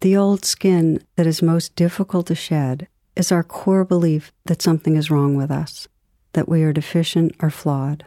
[0.00, 4.94] The old skin that is most difficult to shed is our core belief that something
[4.94, 5.88] is wrong with us,
[6.34, 8.04] that we are deficient or flawed.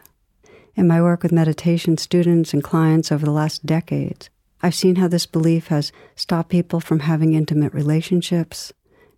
[0.74, 4.30] In my work with meditation students and clients over the last decades,
[4.62, 8.72] I've seen how this belief has stopped people from having intimate relationships,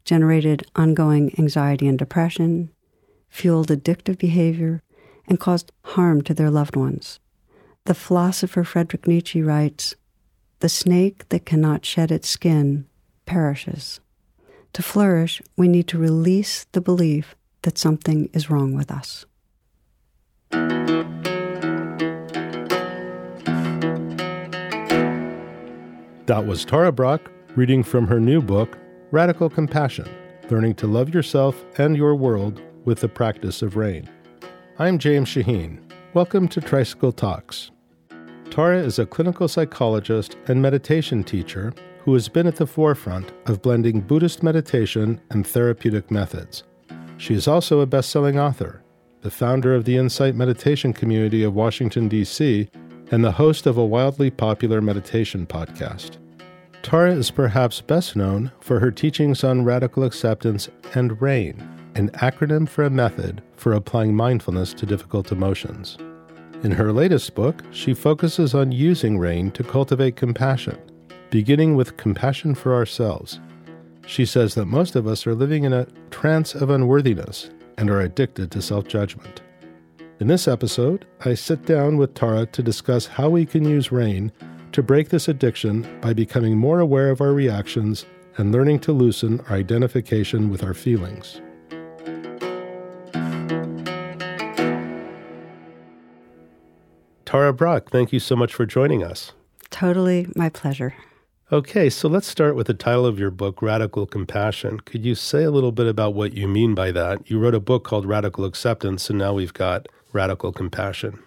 [0.05, 2.71] generated ongoing anxiety and depression,
[3.29, 4.83] fueled addictive behavior,
[5.29, 7.21] and caused harm to their loved ones.
[7.85, 9.95] The philosopher Friedrich Nietzsche writes
[10.61, 12.87] The snake that cannot shed its skin
[13.27, 14.01] perishes.
[14.73, 19.27] To flourish, we need to release the belief that something is wrong with us.
[26.27, 27.21] That was Tara Brach
[27.55, 28.79] reading from her new book,
[29.11, 30.09] Radical Compassion
[30.51, 34.09] Learning to Love Yourself and Your World with the Practice of Rain.
[34.79, 35.79] I'm James Shaheen.
[36.15, 37.71] Welcome to Tricycle Talks.
[38.55, 43.61] Tara is a clinical psychologist and meditation teacher who has been at the forefront of
[43.63, 46.63] blending Buddhist meditation and therapeutic methods.
[47.17, 48.81] She is also a best selling author,
[49.23, 52.71] the founder of the Insight Meditation Community of Washington, D.C.,
[53.11, 56.19] and the host of a wildly popular meditation podcast.
[56.81, 61.57] Tara is perhaps best known for her teachings on radical acceptance and RAIN,
[61.97, 65.99] an acronym for a method for applying mindfulness to difficult emotions.
[66.65, 70.79] In her latest book, she focuses on using RAIN to cultivate compassion,
[71.29, 73.39] beginning with compassion for ourselves.
[74.07, 78.01] She says that most of us are living in a trance of unworthiness and are
[78.01, 79.43] addicted to self judgment.
[80.21, 84.33] In this episode, I sit down with Tara to discuss how we can use rain
[84.73, 88.07] to break this addiction by becoming more aware of our reactions
[88.39, 91.43] and learning to loosen our identification with our feelings.
[97.35, 99.33] Tara Brach, thank you so much for joining us.
[99.71, 100.95] Totally my pleasure.
[101.51, 104.79] Okay, so let's start with the title of your book, Radical Compassion.
[104.79, 107.29] Could you say a little bit about what you mean by that?
[107.29, 111.21] You wrote a book called Radical Acceptance, and now we've got radical compassion?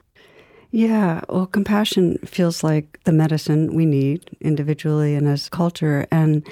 [0.71, 6.07] Yeah, well, compassion feels like the medicine we need individually and as culture.
[6.09, 6.47] And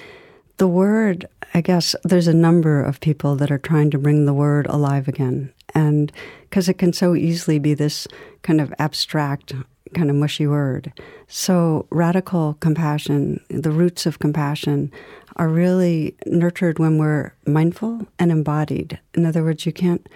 [0.58, 4.34] the word, I guess, there's a number of people that are trying to bring the
[4.34, 5.54] word alive again.
[5.74, 6.12] And
[6.44, 8.08] because it can so easily be this
[8.42, 9.54] kind of abstract,
[9.94, 10.94] kind of mushy word.
[11.28, 14.92] So, radical compassion, the roots of compassion,
[15.36, 19.00] are really nurtured when we're mindful and embodied.
[19.14, 20.08] In other words, you can't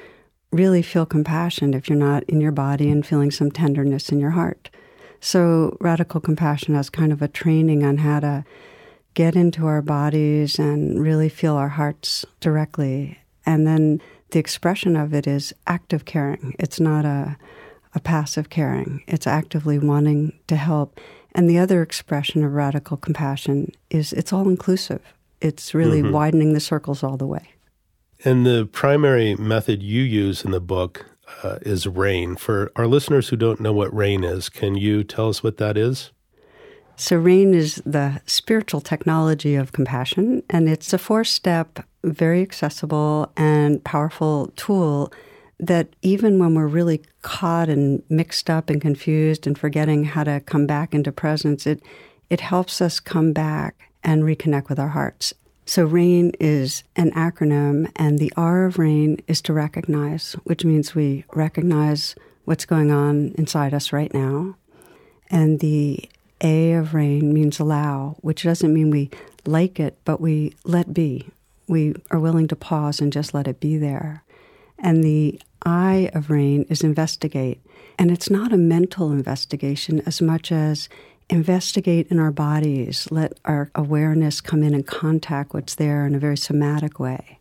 [0.52, 4.32] really feel compassion if you're not in your body and feeling some tenderness in your
[4.32, 4.70] heart.
[5.20, 8.46] So, radical compassion has kind of a training on how to
[9.14, 13.20] get into our bodies and really feel our hearts directly.
[13.46, 16.56] And then the expression of it is active caring.
[16.60, 17.38] It's not a,
[17.96, 21.00] a passive caring, it's actively wanting to help.
[21.34, 25.02] And the other expression of radical compassion is it's all inclusive,
[25.42, 26.12] it's really mm-hmm.
[26.12, 27.54] widening the circles all the way.
[28.26, 31.06] And the primary method you use in the book
[31.44, 32.36] uh, is RAIN.
[32.36, 35.78] For our listeners who don't know what RAIN is, can you tell us what that
[35.78, 36.12] is?
[37.18, 43.82] RAIN is the spiritual technology of compassion, and it's a four step, very accessible and
[43.86, 45.12] powerful tool
[45.62, 50.42] that even when we're really caught and mixed up and confused and forgetting how to
[50.42, 51.82] come back into presence, it,
[52.30, 55.34] it helps us come back and reconnect with our hearts.
[55.66, 60.96] So, RAIN is an acronym, and the R of RAIN is to recognize, which means
[60.96, 64.56] we recognize what's going on inside us right now.
[65.30, 66.10] And the
[66.42, 69.10] A of RAIN means allow, which doesn't mean we
[69.46, 71.30] like it, but we let be.
[71.68, 74.24] We are willing to pause and just let it be there.
[74.78, 77.62] And the I of RAIN is investigate.
[77.98, 80.88] And it's not a mental investigation as much as
[81.30, 86.20] investigate in our bodies, let our awareness come in and contact what's there in a
[86.20, 87.40] very somatic way.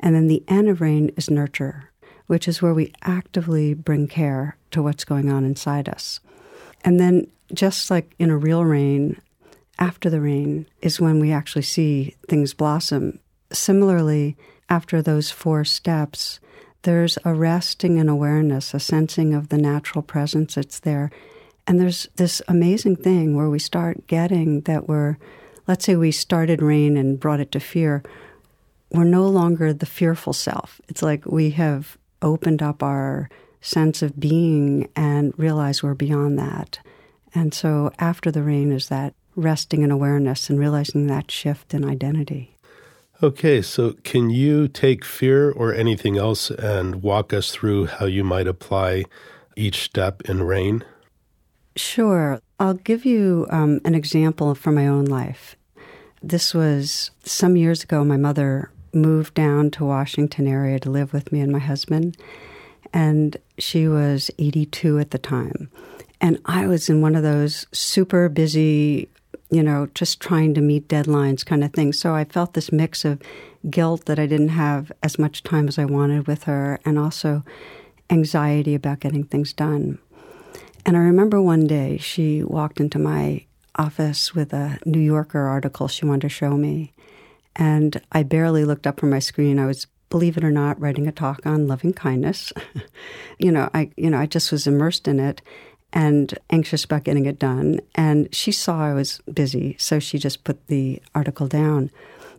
[0.00, 1.90] And then the N of rain is nurture,
[2.26, 6.20] which is where we actively bring care to what's going on inside us.
[6.82, 9.20] And then, just like in a real rain,
[9.78, 13.18] after the rain is when we actually see things blossom.
[13.52, 14.36] Similarly,
[14.68, 16.38] after those four steps,
[16.82, 21.10] there's a resting and awareness, a sensing of the natural presence that's there
[21.70, 25.18] and there's this amazing thing where we start getting that we're,
[25.68, 28.02] let's say we started rain and brought it to fear,
[28.90, 30.80] we're no longer the fearful self.
[30.88, 33.30] It's like we have opened up our
[33.60, 36.80] sense of being and realize we're beyond that.
[37.34, 41.84] And so after the rain is that resting in awareness and realizing that shift in
[41.84, 42.56] identity.
[43.22, 48.24] Okay, so can you take fear or anything else and walk us through how you
[48.24, 49.04] might apply
[49.56, 50.84] each step in rain?
[51.76, 52.40] Sure.
[52.58, 55.56] I'll give you um, an example from my own life.
[56.22, 58.04] this was some years ago.
[58.04, 62.16] My mother moved down to Washington area to live with me and my husband,
[62.92, 65.70] and she was 82 at the time.
[66.20, 69.08] And I was in one of those super busy,
[69.50, 71.98] you know, just trying to meet deadlines kind of things.
[71.98, 73.20] So I felt this mix of
[73.68, 77.44] guilt that I didn't have as much time as I wanted with her, and also
[78.10, 79.98] anxiety about getting things done.
[80.86, 83.44] And I remember one day she walked into my
[83.76, 86.92] office with a New Yorker article she wanted to show me.
[87.56, 89.58] And I barely looked up from my screen.
[89.58, 92.52] I was, believe it or not, writing a talk on loving kindness.
[93.38, 95.42] you know, I you know, I just was immersed in it
[95.92, 97.80] and anxious about getting it done.
[97.94, 101.90] And she saw I was busy, so she just put the article down.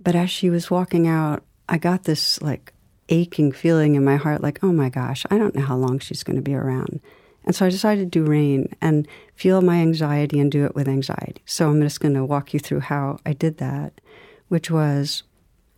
[0.04, 2.74] But as she was walking out, I got this like
[3.10, 6.24] aching feeling in my heart like, oh my gosh, I don't know how long she's
[6.24, 7.02] going to be around.
[7.44, 10.88] And so I decided to do rain and feel my anxiety and do it with
[10.88, 11.42] anxiety.
[11.46, 14.00] So I'm just going to walk you through how I did that,
[14.48, 15.24] which was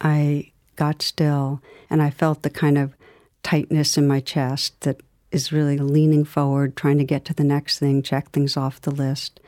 [0.02, 2.94] I got still and I felt the kind of
[3.44, 5.02] tightness in my chest that
[5.34, 8.92] is really leaning forward, trying to get to the next thing, check things off the
[8.92, 9.40] list.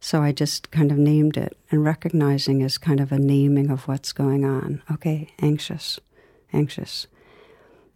[0.00, 3.86] So I just kind of named it and recognizing is kind of a naming of
[3.86, 4.82] what's going on.
[4.90, 6.00] Okay, anxious,
[6.52, 7.06] anxious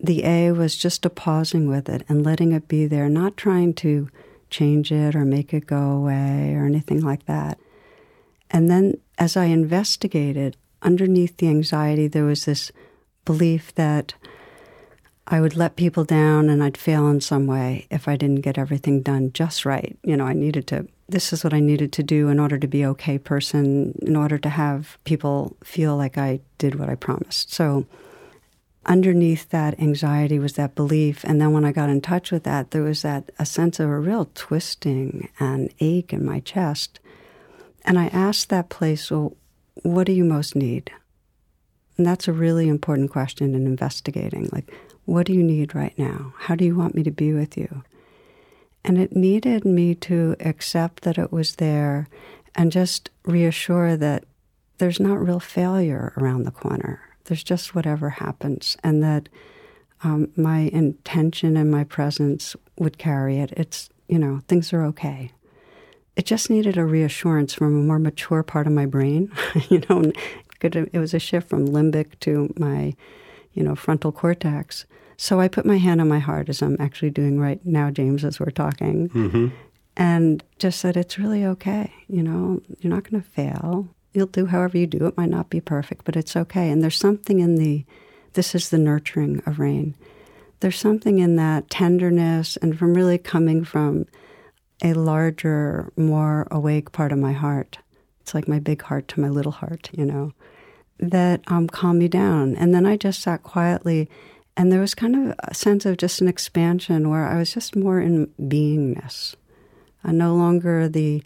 [0.00, 3.74] the A was just a pausing with it and letting it be there, not trying
[3.74, 4.08] to
[4.50, 7.58] change it or make it go away or anything like that.
[8.50, 12.70] And then as I investigated, underneath the anxiety, there was this
[13.24, 14.14] belief that
[15.30, 18.56] I would let people down and I'd fail in some way if I didn't get
[18.56, 19.96] everything done just right.
[20.02, 22.66] You know, I needed to, this is what I needed to do in order to
[22.66, 27.52] be okay person, in order to have people feel like I did what I promised.
[27.52, 27.84] So
[28.86, 31.24] underneath that anxiety was that belief.
[31.24, 33.90] And then when I got in touch with that, there was that a sense of
[33.90, 37.00] a real twisting and ache in my chest.
[37.84, 39.36] And I asked that place, well,
[39.82, 40.90] what do you most need?
[41.98, 44.48] And that's a really important question in investigating.
[44.52, 44.72] Like,
[45.04, 46.32] what do you need right now?
[46.38, 47.82] How do you want me to be with you?
[48.84, 52.08] And it needed me to accept that it was there
[52.54, 54.24] and just reassure that
[54.78, 59.28] there's not real failure around the corner there's just whatever happens, and that
[60.02, 63.52] um, my intention and my presence would carry it.
[63.56, 65.30] It's, you know, things are okay.
[66.16, 69.30] It just needed a reassurance from a more mature part of my brain.
[69.68, 70.10] you know,
[70.60, 72.94] it was a shift from limbic to my,
[73.52, 74.86] you know, frontal cortex.
[75.16, 78.24] So I put my hand on my heart, as I'm actually doing right now, James,
[78.24, 79.48] as we're talking, mm-hmm.
[79.96, 81.92] and just said, it's really okay.
[82.08, 85.06] You know, you're not going to fail you'll do however you do.
[85.06, 86.70] It might not be perfect, but it's okay.
[86.70, 87.84] And there's something in the,
[88.34, 89.94] this is the nurturing of rain.
[90.60, 94.06] There's something in that tenderness and from really coming from
[94.82, 97.78] a larger, more awake part of my heart.
[98.28, 100.34] It's like my big heart to my little heart, you know,
[100.98, 102.56] that um, calmed me down.
[102.56, 104.06] And then I just sat quietly,
[104.54, 107.74] and there was kind of a sense of just an expansion where I was just
[107.74, 109.34] more in beingness.
[110.04, 111.22] Uh, no longer the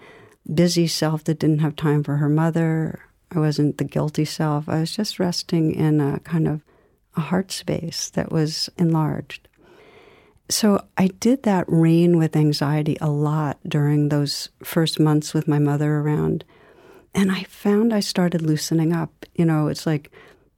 [0.54, 3.00] busy self that didn't have time for her mother.
[3.32, 4.68] I wasn't the guilty self.
[4.68, 6.60] I was just resting in a kind of
[7.16, 9.48] a heart space that was enlarged.
[10.48, 15.58] So I did that rain with anxiety a lot during those first months with my
[15.58, 16.44] mother around.
[17.14, 19.26] And I found I started loosening up.
[19.34, 20.10] You know, it's like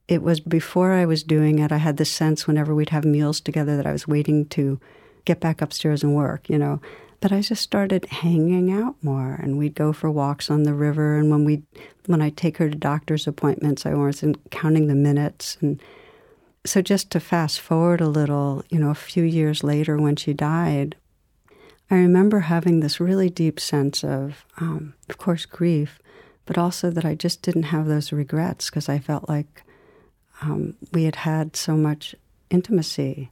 [0.07, 3.39] it was before I was doing it, I had the sense whenever we'd have meals
[3.41, 4.79] together that I was waiting to
[5.25, 6.79] get back upstairs and work, you know.
[7.21, 11.17] But I just started hanging out more, and we'd go for walks on the river.
[11.17, 11.63] And when we,
[12.05, 15.57] when I take her to doctor's appointments, I wasn't counting the minutes.
[15.61, 15.81] And
[16.65, 20.33] so, just to fast forward a little, you know, a few years later when she
[20.33, 20.95] died,
[21.89, 25.99] I remember having this really deep sense of, um, of course, grief,
[26.45, 29.63] but also that I just didn't have those regrets because I felt like
[30.41, 32.15] um, we had had so much
[32.49, 33.31] intimacy.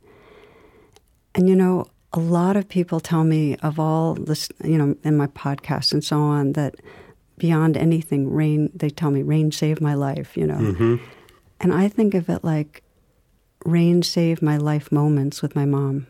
[1.35, 5.17] And you know, a lot of people tell me of all this, you know, in
[5.17, 6.75] my podcast and so on, that
[7.37, 10.57] beyond anything, rain, they tell me, rain saved my life, you know.
[10.57, 10.95] Mm-hmm.
[11.59, 12.83] And I think of it like
[13.65, 16.07] rain saved my life moments with my mom.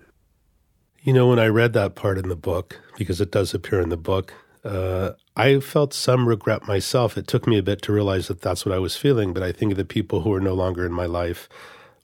[1.04, 3.90] You know, when I read that part in the book, because it does appear in
[3.90, 4.34] the book,
[4.64, 7.18] uh, I felt some regret myself.
[7.18, 9.52] It took me a bit to realize that that's what I was feeling, but I
[9.52, 11.50] think of the people who are no longer in my life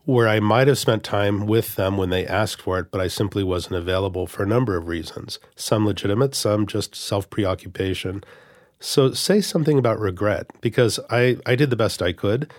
[0.05, 3.07] where I might have spent time with them when they asked for it, but I
[3.07, 8.23] simply wasn't available for a number of reasons, some legitimate, some just self preoccupation.
[8.79, 12.51] So say something about regret, because I, I did the best I could.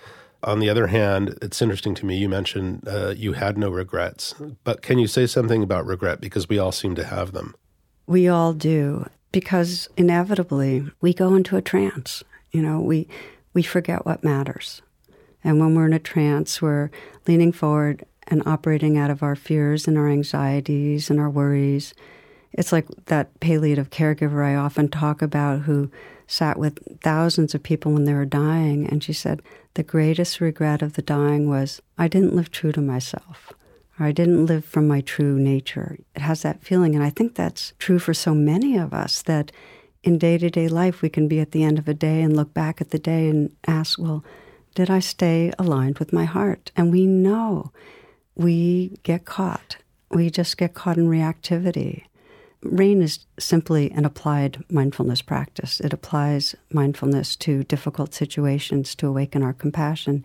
[0.44, 4.34] On the other hand, it's interesting to me, you mentioned uh, you had no regrets,
[4.62, 6.20] but can you say something about regret?
[6.20, 7.54] Because we all seem to have them.
[8.06, 12.22] We all do, because inevitably we go into a trance.
[12.50, 13.08] You know, we
[13.52, 14.82] we forget what matters.
[15.42, 16.90] And when we're in a trance, we're
[17.26, 21.94] leaning forward and operating out of our fears and our anxieties and our worries.
[22.52, 25.90] It's like that palliative caregiver I often talk about who
[26.26, 28.86] sat with thousands of people when they were dying.
[28.86, 29.42] And she said,
[29.74, 33.52] The greatest regret of the dying was I didn't live true to myself,
[34.00, 35.98] or I didn't live from my true nature.
[36.16, 36.94] It has that feeling.
[36.94, 39.52] And I think that's true for so many of us that
[40.02, 42.34] in day to day life, we can be at the end of a day and
[42.34, 44.24] look back at the day and ask, Well,
[44.74, 46.72] did I stay aligned with my heart?
[46.74, 47.72] And we know
[48.34, 49.76] we get caught.
[50.10, 52.04] We just get caught in reactivity.
[52.62, 55.80] RAIN is simply an applied mindfulness practice.
[55.80, 60.24] It applies mindfulness to difficult situations to awaken our compassion.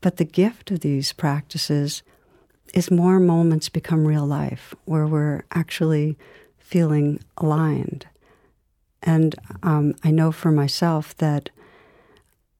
[0.00, 2.02] But the gift of these practices
[2.74, 6.16] is more moments become real life where we're actually
[6.58, 8.06] feeling aligned.
[9.02, 11.50] And um, I know for myself that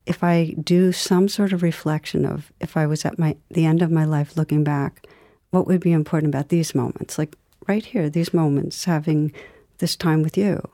[0.06, 3.82] if I do some sort of reflection of if I was at my the end
[3.82, 5.06] of my life looking back,
[5.50, 7.18] what would be important about these moments?
[7.18, 7.36] Like
[7.68, 9.32] right here, these moments, having
[9.78, 10.66] this time with you.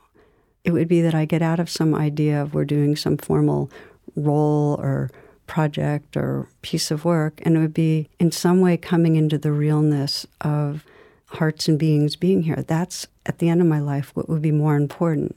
[0.65, 3.71] It would be that I get out of some idea of we're doing some formal
[4.17, 5.11] role or
[5.47, 9.53] project or piece of work, and it would be in some way coming into the
[9.53, 10.85] realness of
[11.27, 12.65] hearts and beings being here.
[12.67, 15.37] That's at the end of my life what would be more important.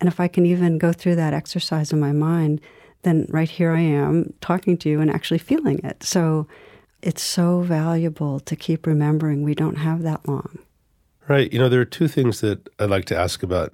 [0.00, 2.60] And if I can even go through that exercise in my mind,
[3.02, 6.02] then right here I am talking to you and actually feeling it.
[6.02, 6.46] So
[7.02, 10.58] it's so valuable to keep remembering we don't have that long.
[11.28, 11.52] Right.
[11.52, 13.72] You know, there are two things that I'd like to ask about.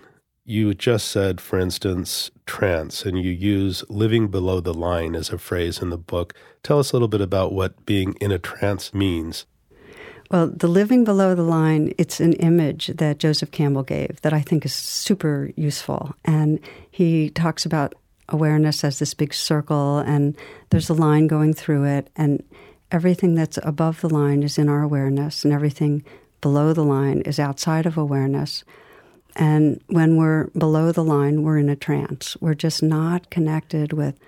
[0.51, 5.39] You just said, for instance, trance, and you use living below the line as a
[5.39, 6.35] phrase in the book.
[6.65, 9.47] Tell us a little bit about what being in a trance means.
[10.29, 14.41] Well, the living below the line, it's an image that Joseph Campbell gave that I
[14.41, 16.17] think is super useful.
[16.25, 16.59] And
[16.91, 17.95] he talks about
[18.29, 20.37] awareness as this big circle, and
[20.71, 22.43] there's a line going through it, and
[22.91, 26.03] everything that's above the line is in our awareness, and everything
[26.41, 28.65] below the line is outside of awareness.
[29.37, 32.37] And when we're below the line, we're in a trance.
[32.41, 34.19] We're just not connected with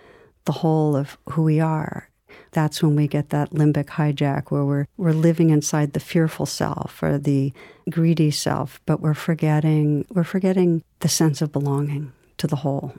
[0.45, 2.09] the whole of who we are.
[2.53, 7.03] That's when we get that limbic hijack where we're, we're living inside the fearful self
[7.03, 7.53] or the
[7.91, 12.95] greedy self, but we're forgetting, we're forgetting the sense of belonging to the whole.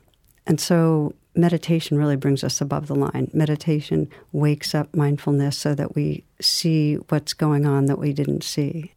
[0.45, 3.29] And so meditation really brings us above the line.
[3.33, 8.93] Meditation wakes up mindfulness so that we see what's going on that we didn't see.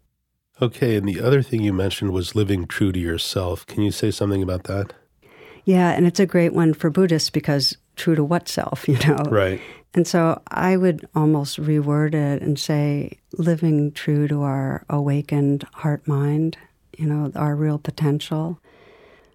[0.61, 3.67] Okay, and the other thing you mentioned was living true to yourself.
[3.67, 4.95] Can you say something about that?
[5.65, 9.23] Yeah, and it's a great one for Buddhists because true to what self, you know?
[9.29, 9.61] Right.
[9.95, 16.07] And so I would almost reword it and say living true to our awakened heart
[16.07, 16.57] mind,
[16.97, 18.61] you know, our real potential.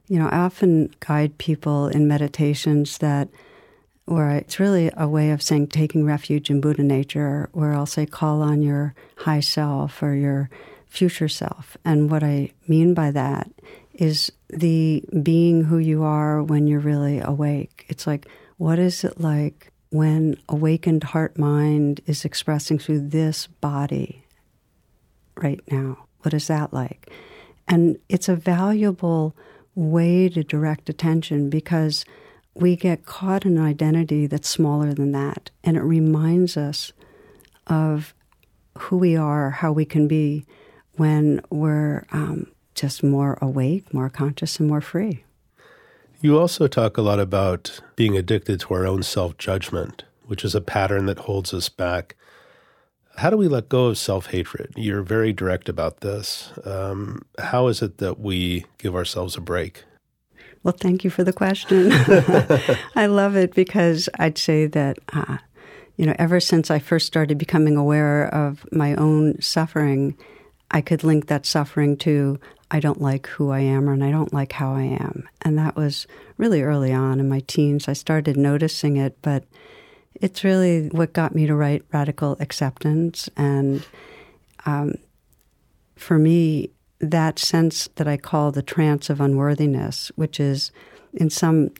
[0.07, 3.29] You know, I often guide people in meditations that
[4.05, 8.05] where it's really a way of saying taking refuge in Buddha nature, where I'll say
[8.05, 10.49] call on your high self or your
[10.91, 11.77] future self.
[11.85, 13.49] And what I mean by that
[13.93, 17.85] is the being who you are when you're really awake.
[17.87, 24.25] It's like, what is it like when awakened heart mind is expressing through this body
[25.35, 25.97] right now?
[26.23, 27.09] What is that like?
[27.69, 29.33] And it's a valuable
[29.75, 32.03] way to direct attention because
[32.53, 35.51] we get caught in an identity that's smaller than that.
[35.63, 36.91] And it reminds us
[37.67, 38.13] of
[38.77, 40.45] who we are, how we can be
[41.01, 45.23] when we're um, just more awake, more conscious, and more free.
[46.19, 50.53] You also talk a lot about being addicted to our own self judgment, which is
[50.53, 52.15] a pattern that holds us back.
[53.15, 54.73] How do we let go of self hatred?
[54.77, 56.51] You're very direct about this.
[56.65, 59.83] Um, how is it that we give ourselves a break?
[60.61, 61.89] Well, thank you for the question.
[62.95, 65.39] I love it because I'd say that, uh,
[65.97, 70.15] you know, ever since I first started becoming aware of my own suffering,
[70.71, 72.39] I could link that suffering to
[72.71, 75.27] I don't like who I am and I don't like how I am.
[75.41, 77.89] And that was really early on in my teens.
[77.89, 79.43] I started noticing it, but
[80.15, 83.29] it's really what got me to write Radical Acceptance.
[83.35, 83.85] And
[84.65, 84.95] um,
[85.97, 90.71] for me, that sense that I call the trance of unworthiness, which is
[91.13, 91.71] in some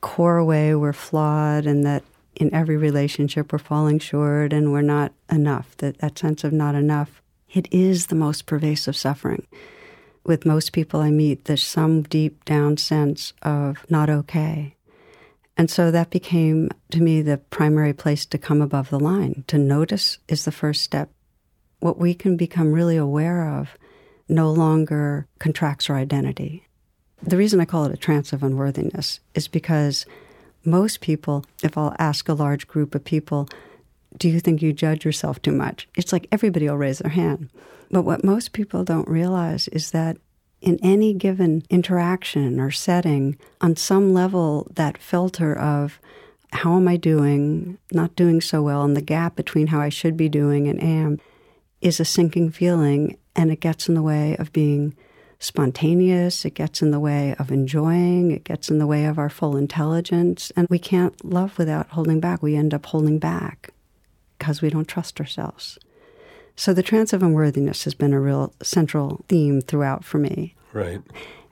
[0.00, 2.02] core way we're flawed and that
[2.34, 6.74] in every relationship we're falling short and we're not enough, that, that sense of not
[6.74, 7.19] enough
[7.52, 9.46] it is the most pervasive suffering.
[10.24, 14.76] With most people I meet, there's some deep down sense of not okay.
[15.56, 19.44] And so that became, to me, the primary place to come above the line.
[19.48, 21.10] To notice is the first step.
[21.80, 23.76] What we can become really aware of
[24.28, 26.66] no longer contracts our identity.
[27.22, 30.06] The reason I call it a trance of unworthiness is because
[30.64, 33.48] most people, if I'll ask a large group of people,
[34.16, 35.88] do you think you judge yourself too much?
[35.96, 37.50] It's like everybody will raise their hand.
[37.90, 40.16] But what most people don't realize is that
[40.60, 45.98] in any given interaction or setting, on some level, that filter of
[46.52, 50.16] how am I doing, not doing so well, and the gap between how I should
[50.16, 51.18] be doing and am
[51.80, 54.94] is a sinking feeling, and it gets in the way of being
[55.38, 59.30] spontaneous, it gets in the way of enjoying, it gets in the way of our
[59.30, 62.42] full intelligence, and we can't love without holding back.
[62.42, 63.72] We end up holding back
[64.40, 65.78] because we don't trust ourselves.
[66.56, 70.56] So the trance of unworthiness has been a real central theme throughout for me.
[70.72, 71.00] Right.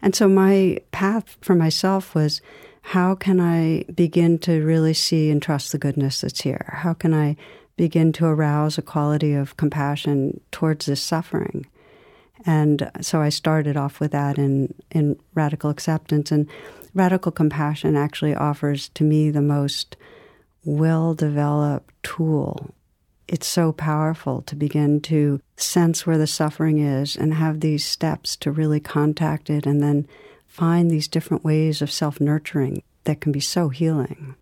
[0.03, 2.41] And so my path for myself was
[2.83, 6.75] how can I begin to really see and trust the goodness that's here?
[6.79, 7.37] How can I
[7.77, 11.67] begin to arouse a quality of compassion towards this suffering?
[12.47, 16.33] And so I started off with that in, in radical acceptance.
[16.33, 16.49] And
[16.95, 19.97] radical compassion actually offers to me the most
[20.65, 22.75] well developed tool
[23.29, 28.37] it's so powerful to begin to sense where the suffering is and have these steps
[28.37, 30.07] to really contact it and then
[30.47, 34.35] find these different ways of self nurturing that can be so healing.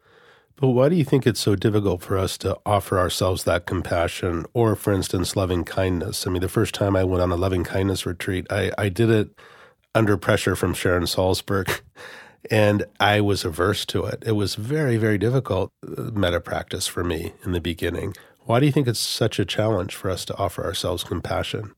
[0.58, 4.46] But why do you think it's so difficult for us to offer ourselves that compassion
[4.54, 6.26] or, for instance, loving kindness?
[6.26, 9.10] I mean, the first time I went on a loving kindness retreat, I, I did
[9.10, 9.28] it
[9.94, 11.80] under pressure from Sharon Salzberg.
[12.48, 14.22] And I was averse to it.
[14.24, 18.14] It was very, very difficult uh, metta practice for me in the beginning.
[18.46, 21.72] Why do you think it's such a challenge for us to offer ourselves compassion?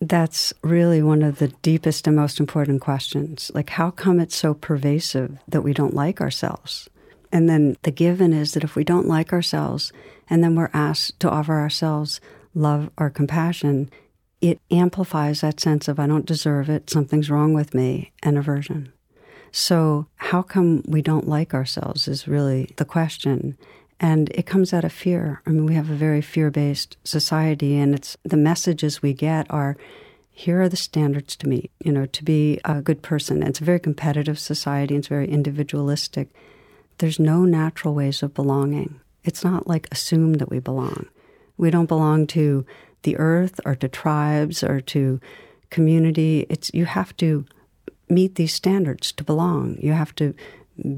[0.00, 3.52] That's really one of the deepest and most important questions.
[3.54, 6.90] Like, how come it's so pervasive that we don't like ourselves?
[7.30, 9.92] And then the given is that if we don't like ourselves
[10.28, 12.20] and then we're asked to offer ourselves
[12.54, 13.88] love or compassion,
[14.40, 18.92] it amplifies that sense of I don't deserve it, something's wrong with me, and aversion.
[19.52, 23.56] So, how come we don't like ourselves is really the question.
[24.00, 25.40] And it comes out of fear.
[25.46, 29.46] I mean, we have a very fear based society, and it's the messages we get
[29.50, 29.76] are
[30.36, 33.42] here are the standards to meet, you know, to be a good person.
[33.42, 36.28] It's a very competitive society, it's very individualistic.
[36.98, 39.00] There's no natural ways of belonging.
[39.22, 41.06] It's not like assume that we belong.
[41.56, 42.66] We don't belong to
[43.02, 45.20] the earth or to tribes or to
[45.70, 46.46] community.
[46.48, 47.46] It's you have to
[48.08, 49.76] meet these standards to belong.
[49.80, 50.34] You have to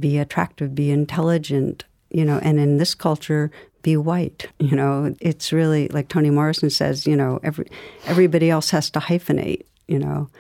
[0.01, 1.85] be attractive, be intelligent,
[2.17, 3.51] you know, and in this culture,
[3.83, 4.47] be white.
[4.59, 7.69] You know, it's really like Toni Morrison says, you know, every,
[8.07, 10.31] everybody else has to hyphenate, you know.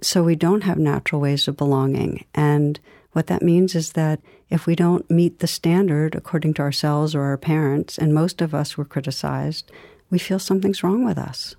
[0.00, 2.24] So we don't have natural ways of belonging.
[2.34, 2.80] And
[3.12, 4.18] what that means is that
[4.50, 8.52] if we don't meet the standard according to ourselves or our parents, and most of
[8.52, 9.70] us were criticized,
[10.10, 11.54] we feel something's wrong with us.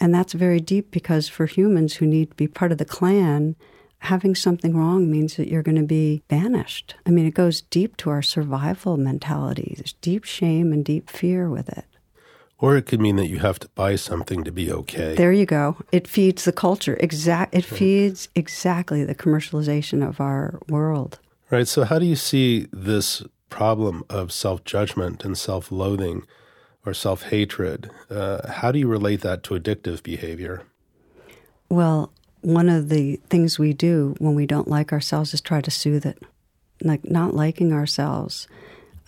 [0.00, 3.54] And that's very deep because for humans who need to be part of the clan,
[4.04, 6.94] having something wrong means that you're going to be banished.
[7.06, 9.74] I mean, it goes deep to our survival mentality.
[9.76, 11.86] There's deep shame and deep fear with it.
[12.58, 15.14] Or it could mean that you have to buy something to be okay.
[15.16, 15.76] There you go.
[15.90, 16.96] It feeds the culture.
[17.00, 17.54] Exact.
[17.54, 21.18] It feeds exactly the commercialization of our world.
[21.50, 21.68] Right.
[21.68, 26.26] So, how do you see this problem of self judgment and self loathing
[26.86, 27.90] or self hatred?
[28.08, 30.62] Uh, how do you relate that to addictive behavior?
[31.68, 32.13] Well,
[32.44, 36.04] one of the things we do when we don't like ourselves is try to soothe
[36.04, 36.22] it.
[36.82, 38.48] Like not liking ourselves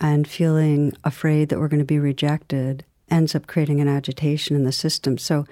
[0.01, 4.65] and feeling afraid that we're going to be rejected ends up creating an agitation in
[4.65, 5.19] the system.
[5.19, 5.47] So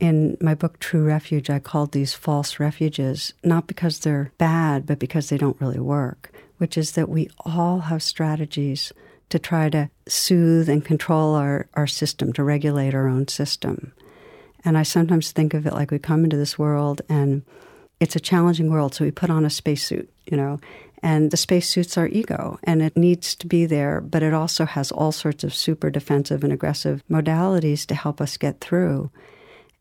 [0.00, 4.98] in my book True Refuge, I called these false refuges, not because they're bad, but
[4.98, 8.92] because they don't really work, which is that we all have strategies
[9.28, 13.92] to try to soothe and control our, our system, to regulate our own system.
[14.66, 17.44] And I sometimes think of it like we come into this world and
[18.00, 20.58] it's a challenging world, so we put on a spacesuit, you know,
[21.02, 24.90] and the spacesuit's our ego, and it needs to be there, but it also has
[24.90, 29.10] all sorts of super defensive and aggressive modalities to help us get through.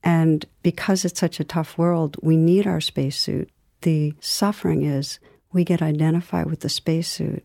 [0.04, 3.50] And because it's such a tough world, we need our spacesuit.
[3.82, 5.20] The suffering is
[5.52, 7.44] we get identified with the spacesuit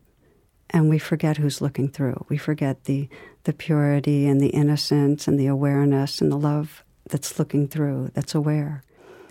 [0.68, 2.26] and we forget who's looking through.
[2.28, 3.08] We forget the,
[3.44, 8.34] the purity and the innocence and the awareness and the love that's looking through, that's
[8.34, 8.82] aware.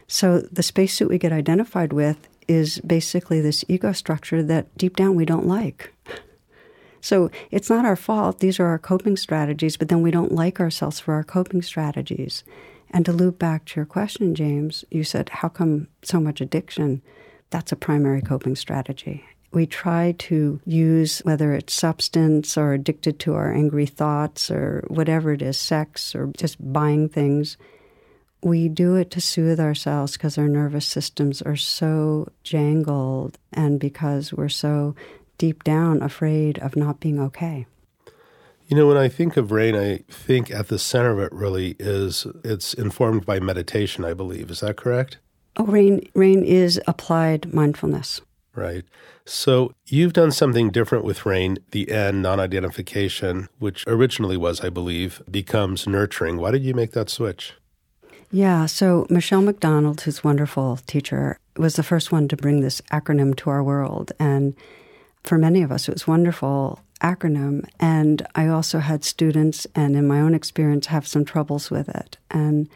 [0.08, 5.16] So the spacesuit we get identified with is basically this ego structure that deep down
[5.16, 5.94] we don't like.
[7.02, 8.40] So it's not our fault.
[8.40, 12.44] These are our coping strategies, but then we don't like ourselves for our coping strategies.
[12.92, 17.02] And to loop back to your question, James, you said, how come so much addiction?
[17.52, 19.24] That's a primary coping strategy.
[19.52, 25.34] We try to use whether it's substance or addicted to our angry thoughts or whatever
[25.34, 27.58] it is, sex or just buying things.
[28.42, 34.32] We do it to soothe ourselves because our nervous systems are so jangled and because
[34.32, 34.96] we're so
[35.38, 37.66] deep down afraid of not being okay.
[38.68, 41.76] You know, when I think of rain, I think at the center of it really
[41.80, 44.52] is it's informed by meditation, I believe.
[44.52, 45.18] Is that correct?
[45.58, 48.22] Oh, rain, rain is applied mindfulness.
[48.56, 48.84] Right.
[49.26, 51.58] So you've done something different with rain.
[51.72, 56.38] The N, non identification, which originally was, I believe, becomes nurturing.
[56.38, 57.54] Why did you make that switch?
[58.32, 58.66] Yeah.
[58.66, 63.50] So Michelle McDonald, who's wonderful teacher, was the first one to bring this acronym to
[63.50, 64.12] our world.
[64.20, 64.56] And
[65.24, 67.68] for many of us, it was wonderful acronym.
[67.80, 72.18] And I also had students, and in my own experience, have some troubles with it.
[72.32, 72.70] And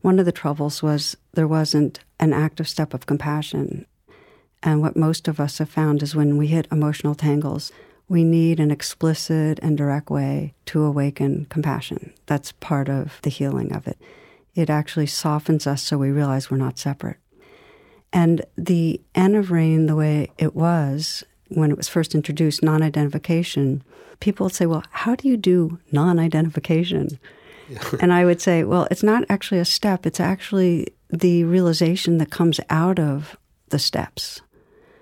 [0.00, 3.86] one of the troubles was there wasn't an active step of compassion.
[4.62, 7.70] And what most of us have found is when we hit emotional tangles,
[8.08, 12.12] we need an explicit and direct way to awaken compassion.
[12.26, 13.98] That's part of the healing of it.
[14.54, 17.18] It actually softens us so we realize we're not separate.
[18.12, 22.82] And the N of rain, the way it was when it was first introduced, non
[22.82, 23.82] identification,
[24.20, 27.18] people would say, Well, how do you do non identification?
[28.00, 32.30] and I would say, Well, it's not actually a step, it's actually the realization that
[32.30, 33.36] comes out of
[33.68, 34.40] the steps.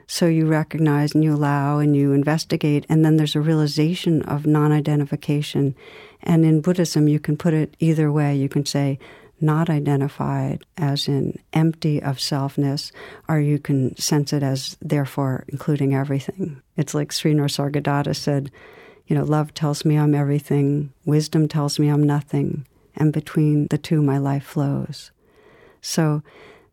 [0.06, 4.46] So you recognize and you allow and you investigate, and then there's a realization of
[4.46, 5.74] non identification.
[6.22, 8.36] And in Buddhism, you can put it either way.
[8.36, 8.98] You can say,
[9.40, 12.92] not identified as in empty of selfness,
[13.28, 16.62] or you can sense it as therefore including everything.
[16.76, 18.50] It's like Sri Nisargadatta said,
[19.06, 22.66] you know, love tells me I'm everything, wisdom tells me I'm nothing,
[22.96, 25.10] and between the two my life flows.
[25.80, 26.22] So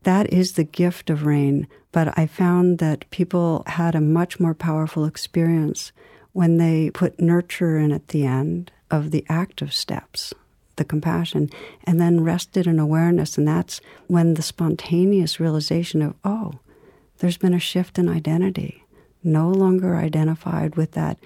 [0.03, 4.53] that is the gift of rain, but I found that people had a much more
[4.53, 5.91] powerful experience
[6.31, 10.33] when they put nurture in at the end of the active steps
[10.75, 11.49] the compassion,
[11.83, 13.37] and then rested in awareness.
[13.37, 16.53] And that's when the spontaneous realization of, oh,
[17.19, 18.83] there's been a shift in identity,
[19.23, 21.17] no longer identified with that,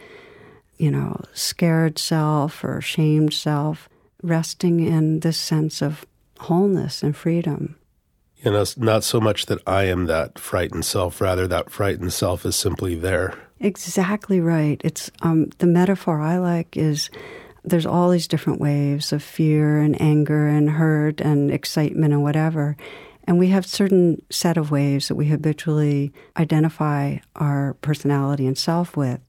[0.78, 3.90] you know, scared self or shamed self,
[4.22, 6.06] resting in this sense of
[6.40, 7.76] wholeness and freedom.
[8.44, 12.46] You know, not so much that I am that frightened self, rather, that frightened self
[12.46, 13.34] is simply there.
[13.60, 14.80] Exactly right.
[14.84, 17.10] It's um, the metaphor I like is
[17.64, 22.78] there's all these different waves of fear and anger and hurt and excitement and whatever.
[23.26, 28.96] And we have certain set of waves that we habitually identify our personality and self
[28.96, 29.20] with.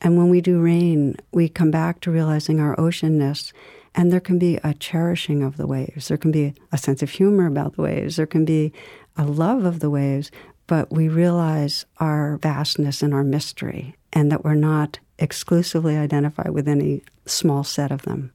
[0.00, 3.52] And when we do rain, we come back to realizing our oceanness.
[3.94, 6.08] And there can be a cherishing of the waves.
[6.08, 8.16] There can be a sense of humor about the waves.
[8.16, 8.72] There can be
[9.16, 10.30] a love of the waves.
[10.66, 16.68] But we realize our vastness and our mystery, and that we're not exclusively identify with
[16.68, 18.32] any small set of them.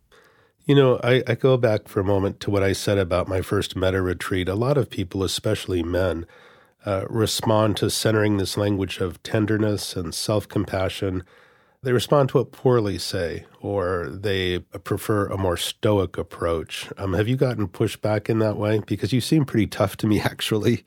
[0.66, 3.42] You know, I, I, go back for a moment to what I said about my
[3.42, 4.50] first metta retreat.
[4.50, 6.26] A lot of people, especially men,
[6.86, 11.24] uh, respond to centering this language of tenderness and self compassion.
[11.84, 16.90] They respond to it poorly, say, or they prefer a more stoic approach.
[16.98, 18.82] Um, have you gotten pushback in that way?
[18.86, 20.84] Because you seem pretty tough to me, actually.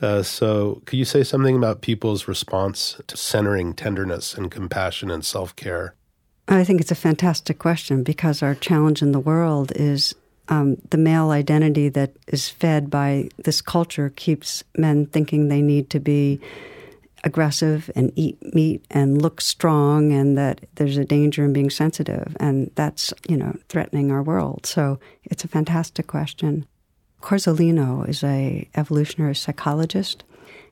[0.00, 5.24] Uh, so, could you say something about people's response to centering tenderness and compassion and
[5.24, 5.94] self care?
[6.46, 10.14] I think it's a fantastic question because our challenge in the world is
[10.48, 15.90] um, the male identity that is fed by this culture keeps men thinking they need
[15.90, 16.40] to be
[17.24, 22.36] aggressive and eat meat and look strong and that there's a danger in being sensitive
[22.38, 26.64] and that's you know threatening our world so it's a fantastic question
[27.20, 30.24] Cozolino is a evolutionary psychologist,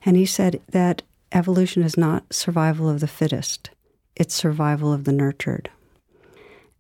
[0.05, 3.71] and he said that evolution is not survival of the fittest,
[4.15, 5.71] it's survival of the nurtured.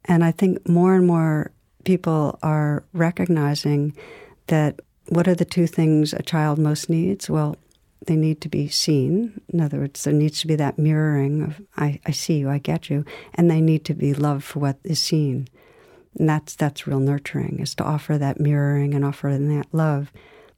[0.04, 1.50] And I think more and more
[1.84, 3.94] people are recognizing
[4.46, 7.28] that what are the two things a child most needs?
[7.28, 7.56] Well,
[8.06, 9.40] they need to be seen.
[9.52, 12.58] In other words, there needs to be that mirroring of, I, I see you, I
[12.58, 13.04] get you.
[13.34, 15.48] And they need to be loved for what is seen.
[16.18, 20.10] And that's that's real nurturing is to offer that mirroring and offer that love.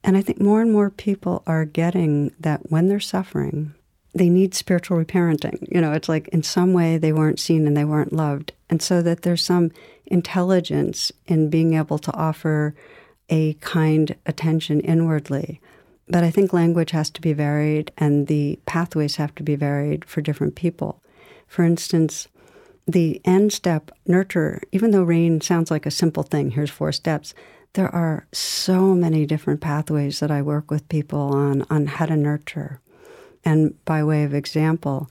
[0.04, 3.74] And I think more and more people are getting that when they're suffering,
[4.14, 5.66] they need spiritual reparenting.
[5.70, 8.52] You know, it's like in some way they weren't seen and they weren't loved.
[8.70, 9.72] And so that there's some
[10.06, 12.74] intelligence in being able to offer
[13.28, 15.60] a kind attention inwardly.
[16.10, 20.04] But I think language has to be varied and the pathways have to be varied
[20.04, 21.02] for different people.
[21.46, 22.28] For instance,
[22.86, 27.34] the end step, nurture, even though rain sounds like a simple thing, here's four steps,
[27.74, 32.16] there are so many different pathways that I work with people on on how to
[32.16, 32.80] nurture.
[33.44, 35.10] And by way of example,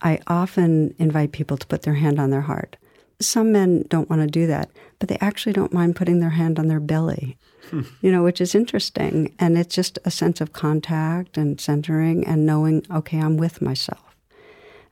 [0.00, 2.76] I often invite people to put their hand on their heart.
[3.20, 6.58] Some men don't want to do that, but they actually don't mind putting their hand
[6.58, 7.36] on their belly,
[7.70, 7.82] hmm.
[8.00, 9.34] you know, which is interesting.
[9.38, 14.08] And it's just a sense of contact and centering and knowing, okay, I'm with myself.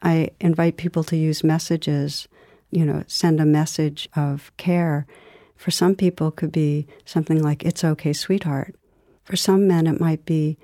[0.03, 2.29] I invite people to use messages,
[2.71, 5.07] you know, send a message of care.
[5.57, 8.75] For some people, it could be something like, It's okay, sweetheart.
[9.25, 10.59] For some men, it might be,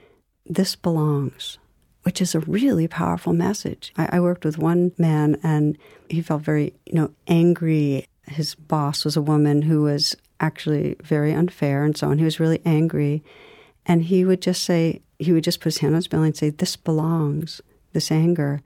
[0.44, 1.58] This belongs,
[2.02, 3.92] which is a really powerful message.
[3.96, 8.06] I, I worked with one man and he felt very, you know, angry.
[8.26, 12.18] His boss was a woman who was actually very unfair and so on.
[12.18, 13.22] He was really angry.
[13.86, 16.36] And he would just say, he would just put his hand on his belly and
[16.36, 17.60] say, This belongs,
[17.92, 18.62] this anger.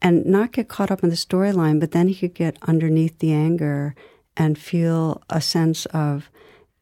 [0.00, 3.32] And not get caught up in the storyline, but then he could get underneath the
[3.32, 3.94] anger
[4.36, 6.28] and feel a sense of,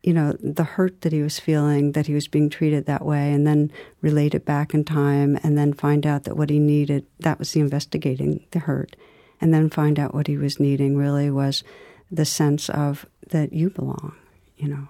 [0.03, 3.33] you know, the hurt that he was feeling, that he was being treated that way,
[3.33, 7.05] and then relate it back in time, and then find out that what he needed,
[7.19, 8.97] that was the investigating the hurt,
[9.41, 11.63] and then find out what he was needing really was
[12.11, 14.15] the sense of that you belong,
[14.57, 14.89] you know.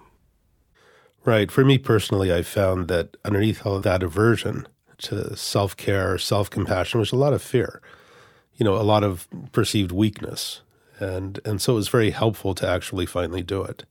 [1.23, 1.51] Right.
[1.51, 4.67] For me personally, I found that underneath all that aversion
[4.99, 7.81] to self care, self compassion was a lot of fear,
[8.55, 10.61] you know, a lot of perceived weakness.
[10.99, 13.83] And, and so it was very helpful to actually finally do it.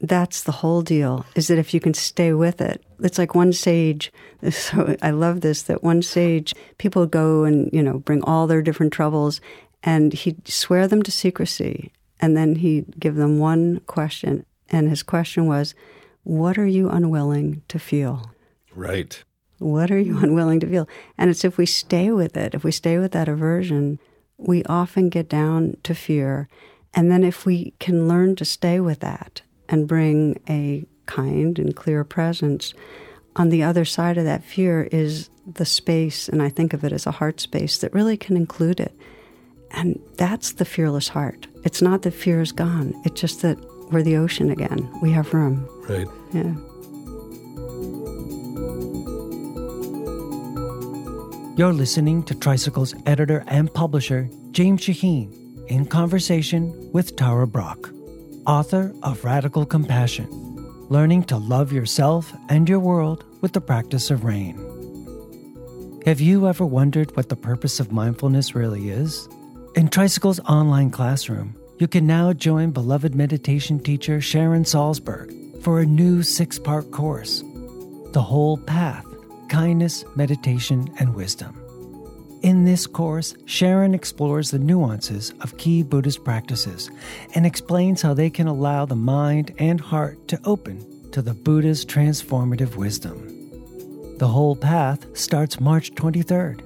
[0.00, 3.52] That's the whole deal, is that if you can stay with it, it's like one
[3.52, 4.12] sage.
[4.50, 8.60] So I love this that one sage, people go and, you know, bring all their
[8.60, 9.40] different troubles
[9.82, 11.92] and he'd swear them to secrecy.
[12.20, 14.44] And then he'd give them one question.
[14.68, 15.74] And his question was,
[16.24, 18.32] what are you unwilling to feel?
[18.74, 19.22] Right.
[19.58, 20.88] What are you unwilling to feel?
[21.16, 23.98] And it's if we stay with it, if we stay with that aversion,
[24.36, 26.48] we often get down to fear.
[26.92, 31.74] And then if we can learn to stay with that and bring a kind and
[31.74, 32.74] clear presence,
[33.36, 36.92] on the other side of that fear is the space, and I think of it
[36.92, 38.94] as a heart space that really can include it.
[39.72, 41.48] And that's the fearless heart.
[41.64, 43.58] It's not that fear is gone, it's just that
[43.90, 44.90] we're the ocean again.
[45.02, 45.68] We have room.
[45.88, 46.06] Right.
[46.32, 46.54] Yeah.
[51.56, 57.78] You're listening to Tricycle's editor and publisher, James Shaheen, in conversation with Tara Brach,
[58.46, 60.28] author of Radical Compassion
[60.90, 64.54] Learning to Love Yourself and Your World with the Practice of Rain.
[66.04, 69.28] Have you ever wondered what the purpose of mindfulness really is?
[69.74, 75.86] In Tricycle's online classroom, you can now join beloved meditation teacher Sharon Salzberg for a
[75.86, 77.42] new six part course
[78.12, 79.06] The Whole Path
[79.48, 81.63] Kindness, Meditation, and Wisdom.
[82.44, 86.90] In this course, Sharon explores the nuances of key Buddhist practices
[87.34, 91.86] and explains how they can allow the mind and heart to open to the Buddha's
[91.86, 94.18] transformative wisdom.
[94.18, 96.60] The Whole Path starts March 23rd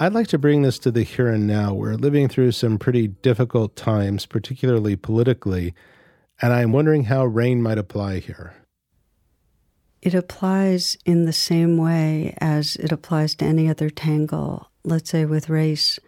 [0.02, 1.74] I'd like to bring this to the here and now.
[1.74, 5.74] We're living through some pretty difficult times, particularly politically,
[6.42, 8.54] and I'm wondering how rain might apply here.
[10.02, 14.70] It applies in the same way as it applies to any other tangle.
[14.86, 16.00] Let's say with race,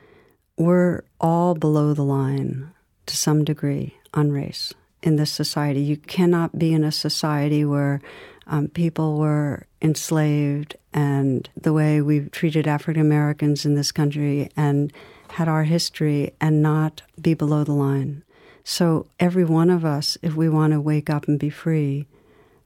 [0.58, 2.72] we're all below the line
[3.06, 5.82] to some degree on race in this society.
[5.82, 8.02] You cannot be in a society where
[8.48, 14.92] um, people were enslaved and the way we've treated African Americans in this country and
[15.30, 18.24] had our history and not be below the line.
[18.64, 22.08] So every one of us, if we want to wake up and be free,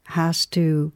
[0.05, 0.91] has to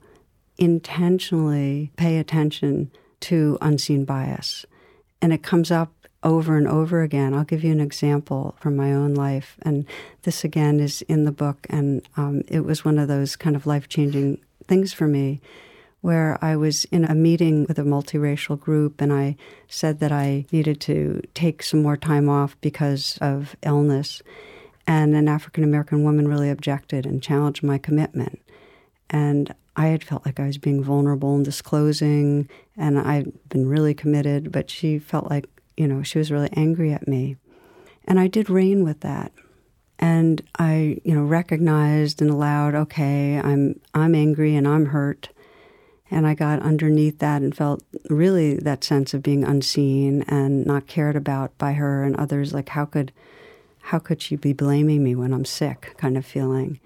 [0.57, 4.65] intentionally pay attention to unseen bias.
[5.21, 7.33] And it comes up over and over again.
[7.33, 9.55] I'll give you an example from my own life.
[9.61, 9.85] And
[10.23, 11.65] this again is in the book.
[11.69, 15.41] And um, it was one of those kind of life changing things for me
[16.01, 19.35] where I was in a meeting with a multiracial group and I
[19.67, 24.21] said that I needed to take some more time off because of illness.
[24.87, 28.41] And an African American woman really objected and challenged my commitment.
[29.09, 33.93] And I had felt like I was being vulnerable and disclosing, and I'd been really
[33.93, 35.45] committed, but she felt like,
[35.79, 37.37] you know, she was really angry at me.
[38.05, 39.31] And I did rain with that.
[39.97, 45.29] And I, you know, recognized and allowed, okay, I'm I'm angry and I'm hurt
[46.11, 50.87] and I got underneath that and felt really that sense of being unseen and not
[50.87, 52.53] cared about by her and others.
[52.53, 53.11] Like how could
[53.81, 55.95] how could she be blaming me when I'm sick?
[55.97, 56.79] Kind of feeling.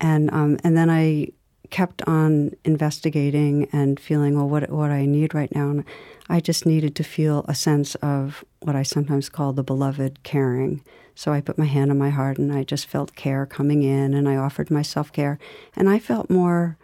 [0.00, 1.28] And um, and then I
[1.70, 5.70] kept on investigating and feeling, well, what, what I need right now.
[5.70, 5.84] And
[6.28, 10.82] I just needed to feel a sense of what I sometimes call the beloved caring.
[11.14, 14.12] So I put my hand on my heart and I just felt care coming in
[14.14, 15.38] and I offered myself care.
[15.74, 16.76] And I felt more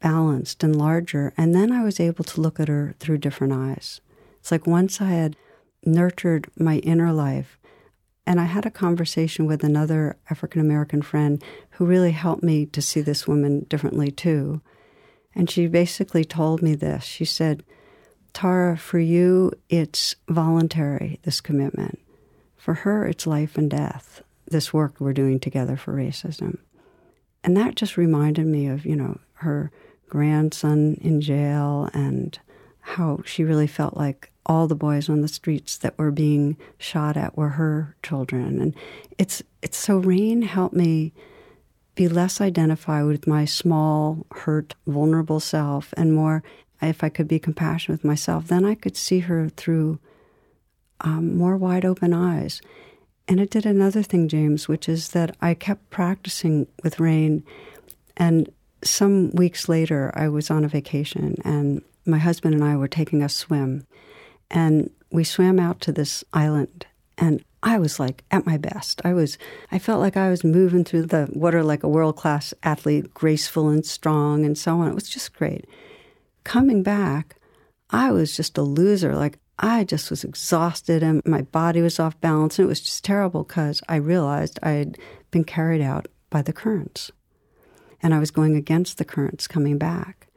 [0.00, 1.32] balanced and larger.
[1.36, 4.00] And then I was able to look at her through different eyes.
[4.40, 5.36] It's like once I had
[5.84, 7.57] nurtured my inner life,
[8.28, 12.82] and I had a conversation with another African American friend who really helped me to
[12.82, 14.60] see this woman differently too.
[15.34, 17.04] And she basically told me this.
[17.04, 17.64] She said,
[18.34, 22.00] Tara, for you, it's voluntary, this commitment.
[22.58, 26.58] For her, it's life and death, this work we're doing together for racism.
[27.42, 29.72] And that just reminded me of, you know, her
[30.10, 32.38] grandson in jail and
[32.80, 37.16] how she really felt like all the boys on the streets that were being shot
[37.16, 38.60] at were her children.
[38.60, 38.74] And
[39.18, 41.12] it's it's so Rain helped me
[41.94, 46.42] be less identified with my small, hurt, vulnerable self and more
[46.80, 49.98] if I could be compassionate with myself, then I could see her through
[51.00, 52.60] um, more wide open eyes.
[53.26, 57.44] And it did another thing, James, which is that I kept practicing with Rain.
[58.16, 58.50] And
[58.82, 63.22] some weeks later, I was on a vacation, and my husband and I were taking
[63.22, 63.86] a swim.
[64.50, 69.00] And we swam out to this island, and I was like at my best.
[69.04, 69.36] I was,
[69.72, 73.68] I felt like I was moving through the water like a world class athlete, graceful
[73.68, 74.88] and strong, and so on.
[74.88, 75.66] It was just great.
[76.44, 77.36] Coming back,
[77.90, 79.16] I was just a loser.
[79.16, 82.58] Like I just was exhausted and my body was off balance.
[82.58, 84.98] And it was just terrible because I realized I had
[85.30, 87.10] been carried out by the currents.
[88.00, 90.27] And I was going against the currents coming back.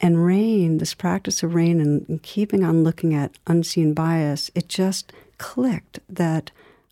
[0.00, 5.12] And rain, this practice of rain and, keeping on looking at unseen bias, it just
[5.36, 6.50] clicked that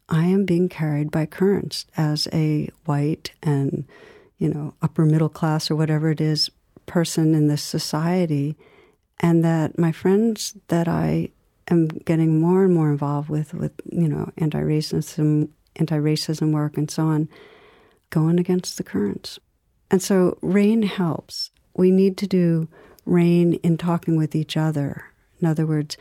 [0.09, 3.87] I am being carried by currents as a white and,
[4.38, 6.51] you know, upper middle class or whatever it is
[6.87, 8.57] person in this society.
[9.21, 11.31] And that my friends that I
[11.71, 16.77] am getting more and more involved with, with, you know, anti racism, anti racism work
[16.77, 17.29] and so on,
[18.11, 19.38] going against the currents.
[19.90, 21.51] And so rain helps.
[21.75, 22.68] We need to do
[23.09, 25.05] rain in talking with each other.
[25.40, 25.97] In other words,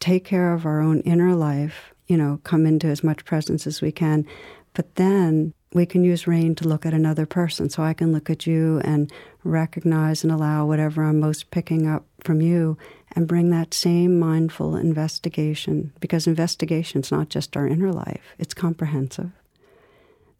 [0.00, 3.82] take care of our own inner life, you know, come into as much presence as
[3.82, 4.26] we can.
[4.72, 7.68] But then we can use rain to look at another person.
[7.68, 9.12] So I can look at you and
[9.44, 12.78] recognize and allow whatever I'm most picking up from you
[13.12, 18.54] and bring that same mindful investigation, because investigation is not just our inner life, it's
[18.54, 19.30] comprehensive.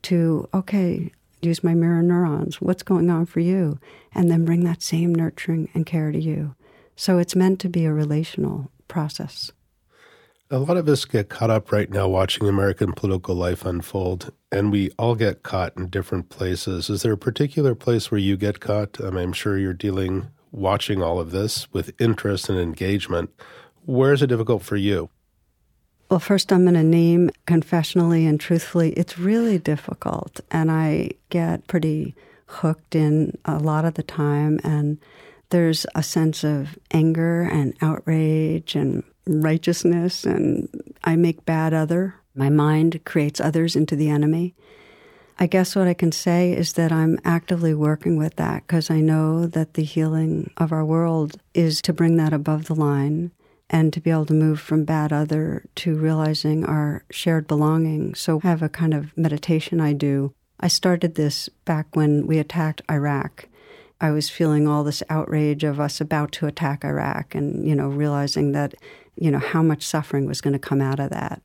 [0.03, 2.61] To, okay, use my mirror neurons.
[2.61, 3.79] What's going on for you?
[4.15, 6.55] And then bring that same nurturing and care to you.
[6.97, 9.53] So it's meant to be a relational process.
[10.51, 14.73] A lot of us get caught up right now watching American political life unfold, and
[14.73, 16.89] we all get caught in different places.
[16.89, 18.99] Is there a particular place where you get caught?
[18.99, 23.29] I mean, I'm sure you're dealing, watching all of this with interest and engagement.
[23.85, 25.11] Where is it difficult for you?
[26.11, 30.41] Well, first, I'm going to name confessionally and truthfully, it's really difficult.
[30.51, 32.15] And I get pretty
[32.47, 34.59] hooked in a lot of the time.
[34.65, 34.99] And
[35.51, 40.25] there's a sense of anger and outrage and righteousness.
[40.25, 40.69] And
[41.05, 42.15] I make bad other.
[42.35, 44.55] My mind creates others into the enemy.
[45.39, 49.01] I guess what I can say is that I'm actively working with that because I
[49.01, 53.31] know that the healing of our world is to bring that above the line
[53.71, 58.15] and to be able to move from bad other to realizing our shared belonging.
[58.15, 60.35] So I have a kind of meditation I do.
[60.61, 63.49] I started this back when we attacked Iraq.
[64.01, 67.89] I was feeling all this outrage of us about to attack Iraq and, you know,
[67.89, 68.75] realizing that,
[69.17, 71.43] you know, how much suffering was going to come out of that.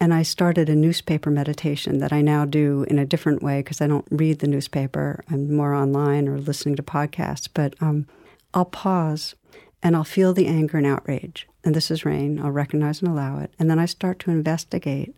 [0.00, 3.80] And I started a newspaper meditation that I now do in a different way because
[3.80, 5.24] I don't read the newspaper.
[5.30, 7.48] I'm more online or listening to podcasts.
[7.52, 8.06] But um,
[8.52, 9.36] I'll pause
[9.82, 13.38] and I'll feel the anger and outrage and this is rain, I'll recognize and allow
[13.38, 13.52] it.
[13.58, 15.16] And then I start to investigate.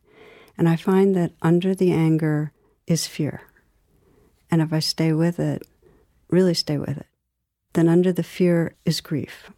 [0.56, 2.52] And I find that under the anger
[2.86, 3.42] is fear.
[4.50, 5.66] And if I stay with it,
[6.30, 7.06] really stay with it,
[7.74, 9.50] then under the fear is grief.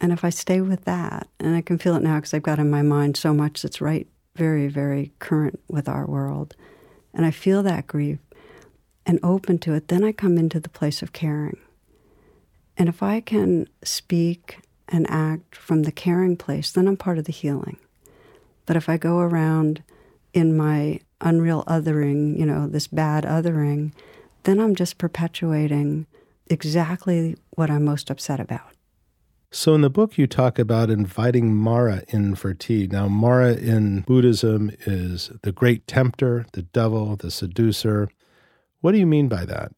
[0.00, 2.58] And if I stay with that, and I can feel it now because I've got
[2.58, 6.56] in my mind so much that's right, very, very current with our world,
[7.12, 8.18] and I feel that grief
[9.06, 11.58] and open to it, then I come into the place of caring.
[12.76, 14.58] And if I can speak
[14.88, 17.78] and act from the caring place, then I'm part of the healing.
[18.66, 19.82] But if I go around
[20.32, 23.92] in my unreal othering, you know, this bad othering,
[24.44, 26.06] then I'm just perpetuating
[26.48, 28.74] exactly what I'm most upset about.
[29.50, 32.88] So, in the book, you talk about inviting Mara in for tea.
[32.90, 38.08] Now, Mara in Buddhism is the great tempter, the devil, the seducer.
[38.80, 39.70] What do you mean by that?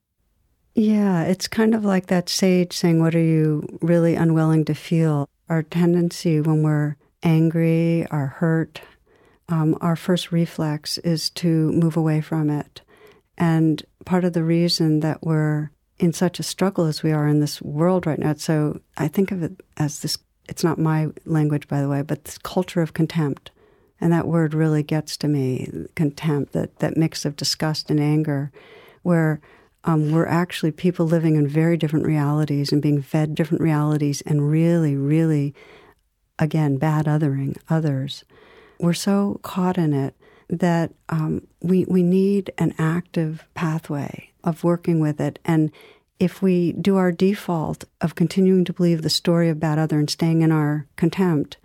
[0.76, 5.26] Yeah, it's kind of like that sage saying, What are you really unwilling to feel?
[5.48, 8.82] Our tendency when we're angry or hurt,
[9.48, 12.82] um, our first reflex is to move away from it.
[13.38, 17.40] And part of the reason that we're in such a struggle as we are in
[17.40, 21.68] this world right now, so I think of it as this it's not my language,
[21.68, 23.50] by the way, but this culture of contempt.
[23.98, 28.52] And that word really gets to me contempt, that, that mix of disgust and anger,
[29.02, 29.40] where
[29.86, 34.50] um, we're actually people living in very different realities and being fed different realities and
[34.50, 35.54] really, really,
[36.38, 38.24] again, bad othering others.
[38.80, 40.14] We're so caught in it
[40.50, 45.38] that um, we, we need an active pathway of working with it.
[45.44, 45.70] And
[46.18, 50.10] if we do our default of continuing to believe the story of bad other and
[50.10, 51.58] staying in our contempt,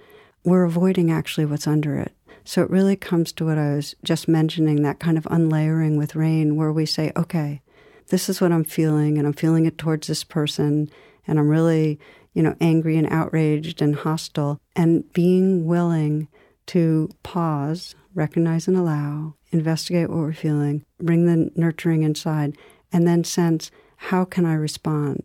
[0.44, 2.14] we're avoiding actually what's under it.
[2.44, 6.16] So it really comes to what I was just mentioning that kind of unlayering with
[6.16, 7.62] rain, where we say, okay,
[8.08, 10.90] this is what I'm feeling, and I'm feeling it towards this person,
[11.28, 12.00] and I'm really,
[12.34, 16.28] you know, angry and outraged and hostile, and being willing
[16.68, 22.58] to pause, recognize and allow, investigate what we're feeling, bring the nurturing inside,
[22.92, 25.24] and then sense how can I respond?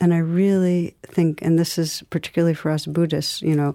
[0.00, 3.74] And I really think, and this is particularly for us Buddhists, you know,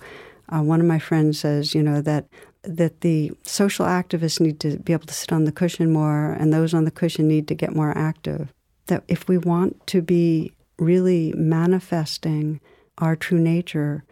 [0.49, 2.27] uh, one of my friends says, you know, that
[2.64, 6.53] that the social activists need to be able to sit on the cushion more, and
[6.53, 8.53] those on the cushion need to get more active.
[8.88, 12.59] That if we want to be really manifesting
[12.97, 14.03] our true nature,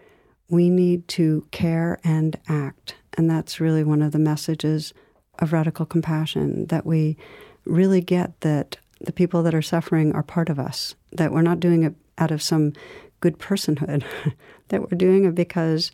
[0.49, 2.95] we need to care and act.
[3.17, 4.93] And that's really one of the messages
[5.39, 7.17] of radical compassion that we
[7.65, 11.59] really get that the people that are suffering are part of us, that we're not
[11.59, 12.73] doing it out of some
[13.21, 14.03] good personhood,
[14.69, 15.91] that we're doing it because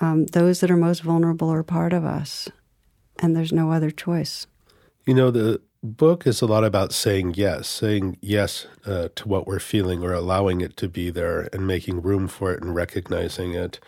[0.00, 2.48] um, those that are most vulnerable are part of us,
[3.18, 4.46] and there's no other choice.
[5.06, 9.46] You know, the book is a lot about saying yes, saying yes uh, to what
[9.46, 13.54] we're feeling or allowing it to be there and making room for it and recognizing
[13.54, 13.78] it,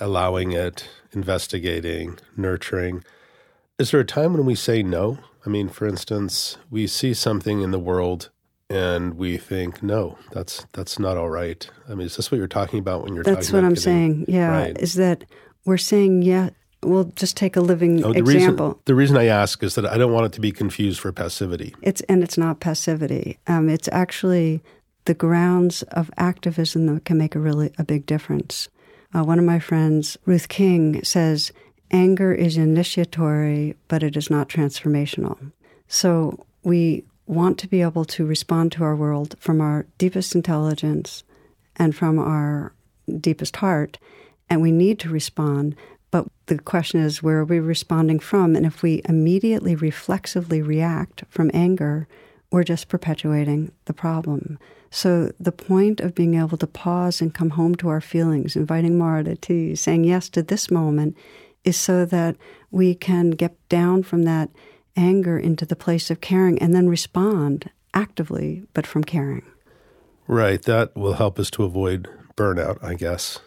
[0.00, 3.04] allowing it, investigating, nurturing.
[3.78, 5.18] Is there a time when we say no?
[5.46, 8.30] I mean, for instance, we see something in the world
[8.70, 11.68] and we think, no, that's that's not all right.
[11.88, 13.42] I mean, is this what you're talking about when you're talking about?
[13.42, 14.24] that's what I'm getting, saying.
[14.28, 14.78] Yeah, right.
[14.78, 15.24] is that
[15.68, 16.50] we're saying yeah.
[16.80, 18.68] We'll just take a living oh, the example.
[18.68, 21.10] Reason, the reason I ask is that I don't want it to be confused for
[21.10, 21.74] passivity.
[21.82, 23.38] It's and it's not passivity.
[23.48, 24.62] Um, it's actually
[25.06, 28.68] the grounds of activism that can make a really a big difference.
[29.12, 31.50] Uh, one of my friends, Ruth King, says
[31.90, 35.50] anger is initiatory, but it is not transformational.
[35.88, 41.24] So we want to be able to respond to our world from our deepest intelligence
[41.76, 42.72] and from our
[43.20, 43.98] deepest heart,
[44.50, 45.76] and we need to respond.
[46.10, 48.56] But the question is, where are we responding from?
[48.56, 52.08] And if we immediately reflexively react from anger,
[52.50, 54.58] we're just perpetuating the problem.
[54.90, 58.96] So the point of being able to pause and come home to our feelings, inviting
[58.96, 61.16] Mara to tea, saying yes to this moment,
[61.62, 62.36] is so that
[62.70, 64.48] we can get down from that
[64.96, 69.44] anger into the place of caring and then respond actively, but from caring.
[70.26, 70.62] Right.
[70.62, 73.40] That will help us to avoid burnout, I guess.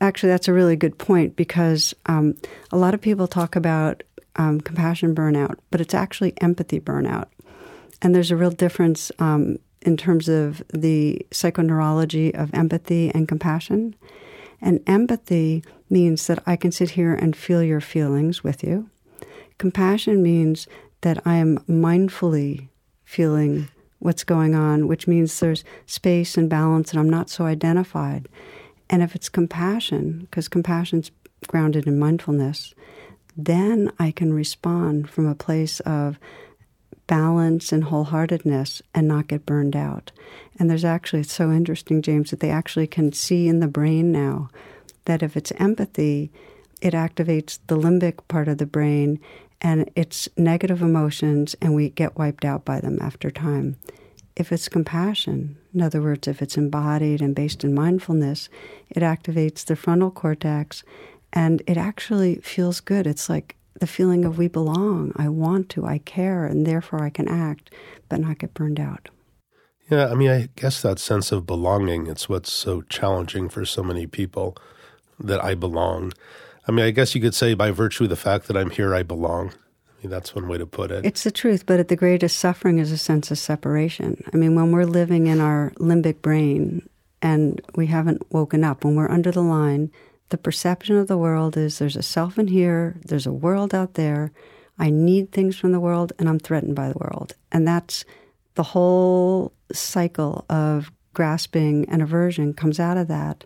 [0.00, 2.36] Actually, that's a really good point because um,
[2.70, 4.02] a lot of people talk about
[4.36, 7.26] um, compassion burnout, but it's actually empathy burnout.
[8.00, 13.94] And there's a real difference um, in terms of the psychoneurology of empathy and compassion.
[14.60, 18.90] And empathy means that I can sit here and feel your feelings with you.
[19.58, 20.66] Compassion means
[21.00, 22.68] that I am mindfully
[23.04, 23.68] feeling
[23.98, 28.28] what's going on, which means there's space and balance and I'm not so identified.
[28.90, 31.10] And if it's compassion, because compassion's
[31.46, 32.74] grounded in mindfulness,
[33.36, 36.18] then I can respond from a place of
[37.06, 40.12] balance and wholeheartedness and not get burned out.
[40.58, 44.12] And there's actually, it's so interesting, James, that they actually can see in the brain
[44.12, 44.50] now
[45.06, 46.30] that if it's empathy,
[46.80, 49.20] it activates the limbic part of the brain
[49.60, 53.76] and it's negative emotions and we get wiped out by them after time.
[54.38, 58.48] If it's compassion, in other words, if it's embodied and based in mindfulness,
[58.88, 60.84] it activates the frontal cortex
[61.32, 63.04] and it actually feels good.
[63.04, 67.10] It's like the feeling of we belong, I want to, I care, and therefore I
[67.10, 67.74] can act,
[68.08, 69.08] but not get burned out.
[69.90, 73.82] Yeah, I mean, I guess that sense of belonging, it's what's so challenging for so
[73.82, 74.56] many people
[75.18, 76.12] that I belong.
[76.68, 78.94] I mean, I guess you could say by virtue of the fact that I'm here,
[78.94, 79.52] I belong.
[80.04, 81.04] That's one way to put it.
[81.04, 84.22] It's the truth, but the greatest suffering is a sense of separation.
[84.32, 86.88] I mean, when we're living in our limbic brain
[87.20, 89.90] and we haven't woken up, when we're under the line,
[90.28, 93.94] the perception of the world is there's a self in here, there's a world out
[93.94, 94.30] there.
[94.78, 97.34] I need things from the world, and I'm threatened by the world.
[97.50, 98.04] And that's
[98.54, 103.44] the whole cycle of grasping and aversion comes out of that.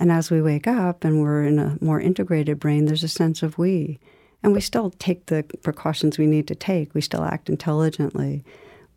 [0.00, 3.42] And as we wake up and we're in a more integrated brain, there's a sense
[3.44, 4.00] of we.
[4.44, 8.44] And we still take the precautions we need to take, we still act intelligently,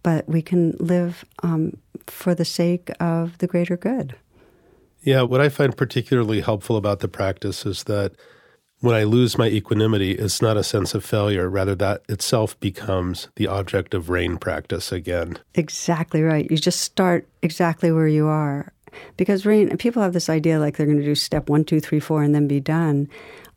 [0.04, 4.16] but we can live um, for the sake of the greater good.
[5.02, 8.12] Yeah, what I find particularly helpful about the practice is that
[8.82, 11.50] when I lose my equanimity, it's not a sense of failure.
[11.50, 15.40] Rather, that itself becomes the object of rain practice again.
[15.56, 16.50] Exactly right.
[16.52, 18.74] You just start exactly where you are.
[19.16, 22.00] Because rain, people have this idea like they're going to do step one, two, three,
[22.00, 23.08] four, and then be done.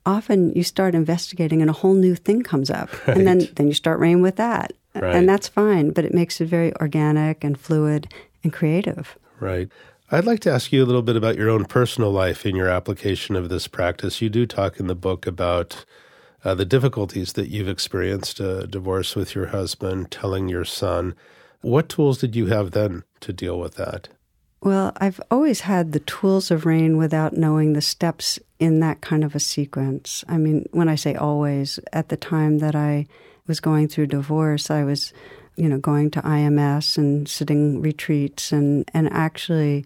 [0.07, 2.91] Often you start investigating and a whole new thing comes up.
[3.07, 3.17] Right.
[3.21, 4.73] And then, then you start rain with that.
[4.95, 5.15] Right.
[5.15, 9.19] And that's fine, but it makes it very organic and fluid and creative.
[9.39, 9.69] Right.
[10.11, 12.69] I'd like to ask you a little bit about your own personal life in your
[12.69, 14.21] application of this practice.
[14.21, 15.85] You do talk in the book about
[16.45, 21.15] uh, the difficulties that you've experienced, a uh, divorce with your husband, telling your son.
[21.61, 24.09] What tools did you have then to deal with that?
[24.63, 29.25] Well, I've always had the tools of rain without knowing the steps in that kind
[29.25, 30.23] of a sequence.
[30.29, 33.07] I mean, when I say always, at the time that I
[33.47, 35.15] was going through divorce, I was
[35.61, 38.51] you know, going to IMS and sitting retreats.
[38.51, 39.85] And, and actually,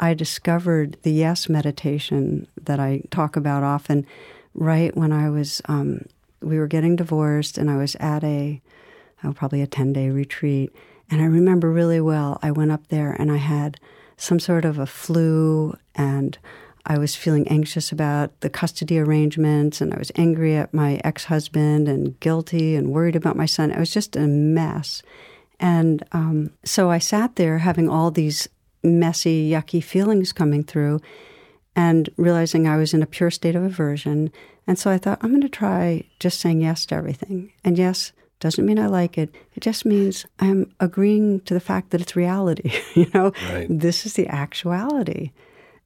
[0.00, 4.06] I discovered the yes meditation that I talk about often
[4.54, 6.06] right when I was, um,
[6.40, 8.62] we were getting divorced and I was at a,
[9.22, 10.74] oh, probably a 10 day retreat.
[11.10, 13.78] And I remember really well, I went up there and I had
[14.20, 16.38] some sort of a flu and
[16.86, 21.24] I was feeling anxious about the custody arrangements and I was angry at my ex
[21.24, 23.70] husband and guilty and worried about my son.
[23.70, 25.02] It was just a mess.
[25.58, 28.48] And um, so I sat there having all these
[28.82, 31.00] messy, yucky feelings coming through
[31.74, 34.30] and realizing I was in a pure state of aversion.
[34.66, 37.52] And so I thought, I'm going to try just saying yes to everything.
[37.64, 39.34] And yes doesn't mean I like it.
[39.54, 42.72] It just means I'm agreeing to the fact that it's reality.
[42.94, 43.66] you know, right.
[43.70, 45.30] this is the actuality.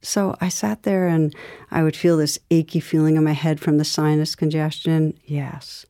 [0.01, 1.35] So I sat there and
[1.71, 5.17] I would feel this achy feeling in my head from the sinus congestion.
[5.25, 5.85] Yes.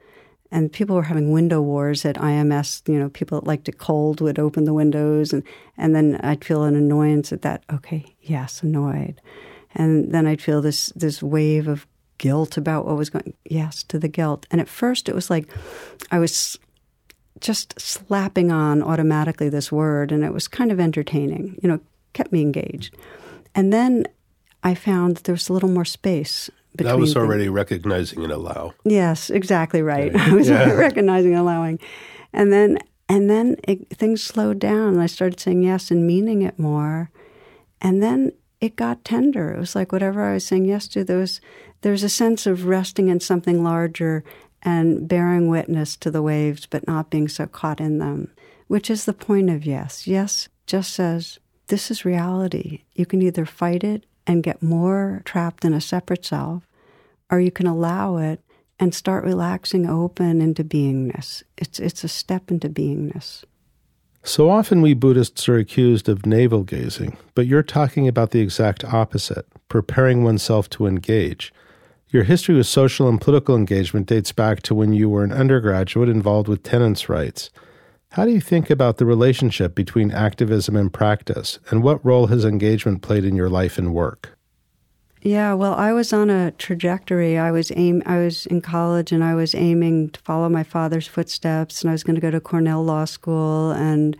[0.51, 2.87] And people were having window wars at IMS.
[2.87, 5.43] You know, people that liked it cold would open the windows, and,
[5.75, 7.63] and then I'd feel an annoyance at that.
[7.73, 9.19] Okay, yes, annoyed.
[9.73, 11.85] And then I'd feel this this wave of
[12.17, 13.33] guilt about what was going.
[13.45, 14.45] Yes, to the guilt.
[14.51, 15.49] And at first, it was like
[16.11, 16.57] I was
[17.39, 21.59] just slapping on automatically this word, and it was kind of entertaining.
[21.61, 21.79] You know,
[22.13, 22.95] kept me engaged.
[23.53, 24.05] And then
[24.63, 26.49] I found there was a little more space.
[26.75, 28.73] That was already recognizing and allow.
[28.83, 30.13] Yes, exactly right.
[30.13, 30.27] right.
[30.29, 30.71] I was yeah.
[30.73, 31.79] recognizing and allowing.
[32.33, 36.41] And then and then it, things slowed down and I started saying yes and meaning
[36.41, 37.11] it more.
[37.81, 39.51] And then it got tender.
[39.51, 41.39] It was like whatever I was saying yes to, there was
[41.85, 44.23] there's a sense of resting in something larger
[44.63, 48.33] and bearing witness to the waves but not being so caught in them,
[48.65, 50.07] which is the point of yes.
[50.07, 52.81] Yes just says this is reality.
[52.95, 56.63] You can either fight it and get more trapped in a separate self,
[57.29, 58.41] or you can allow it
[58.79, 61.43] and start relaxing open into beingness.
[61.55, 63.43] It's, it's a step into beingness.
[64.23, 68.83] So often we Buddhists are accused of navel gazing, but you're talking about the exact
[68.83, 71.53] opposite preparing oneself to engage.
[72.15, 76.07] Your history with social and political engagement dates back to when you were an undergraduate
[76.07, 77.49] involved with tenants' rights.
[78.11, 82.45] How do you think about the relationship between activism and practice, and what role has
[82.45, 84.37] engagement played in your life and work?
[85.23, 87.37] Yeah, well, I was on a trajectory.
[87.37, 88.01] I was aim.
[88.05, 91.93] I was in college, and I was aiming to follow my father's footsteps, and I
[91.93, 94.15] was going to go to Cornell Law School and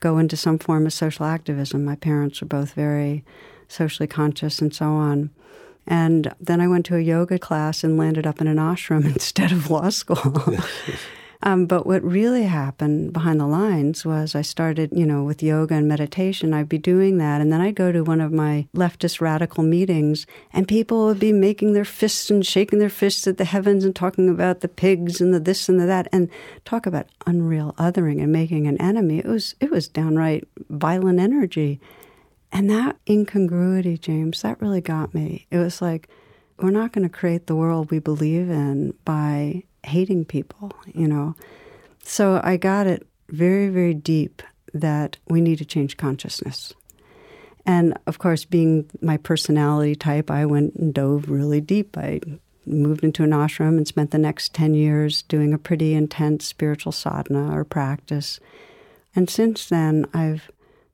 [0.00, 1.86] go into some form of social activism.
[1.86, 3.24] My parents were both very
[3.66, 5.30] socially conscious, and so on.
[5.86, 9.52] And then I went to a yoga class and landed up in an ashram instead
[9.52, 10.58] of law school.
[11.42, 15.74] Um, but what really happened behind the lines was I started, you know, with yoga
[15.74, 16.52] and meditation.
[16.52, 17.40] I'd be doing that.
[17.40, 21.32] And then I'd go to one of my leftist radical meetings, and people would be
[21.32, 25.20] making their fists and shaking their fists at the heavens and talking about the pigs
[25.20, 26.28] and the this and the that, and
[26.66, 29.18] talk about unreal othering and making an enemy.
[29.18, 31.80] It was, it was downright violent energy.
[32.52, 35.46] And that incongruity, James, that really got me.
[35.50, 36.08] It was like,
[36.58, 41.34] we're not going to create the world we believe in by hating people, you know.
[42.02, 44.42] So I got it very, very deep
[44.74, 46.74] that we need to change consciousness.
[47.66, 51.96] And of course, being my personality type, I went and dove really deep.
[51.96, 52.20] I
[52.66, 56.92] moved into an ashram and spent the next 10 years doing a pretty intense spiritual
[56.92, 58.40] sadhana or practice.
[59.14, 60.50] And since then, I've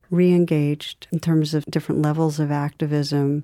[0.09, 3.43] re engaged in terms of different levels of activism.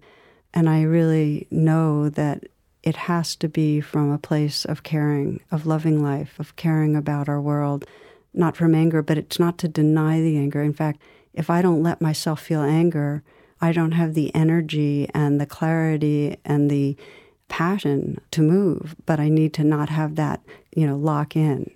[0.54, 2.44] And I really know that
[2.84, 7.30] it has to be from a place of caring, of loving life, of caring about
[7.30, 7.86] our world,
[8.34, 10.62] not from anger, but it's not to deny the anger.
[10.62, 11.02] In fact,
[11.34, 13.24] if I don't let myself feel anger,
[13.62, 16.98] I don't have the energy and the clarity and the
[17.48, 20.42] passion to move, but I need to not have that,
[20.76, 21.72] you know, lock in.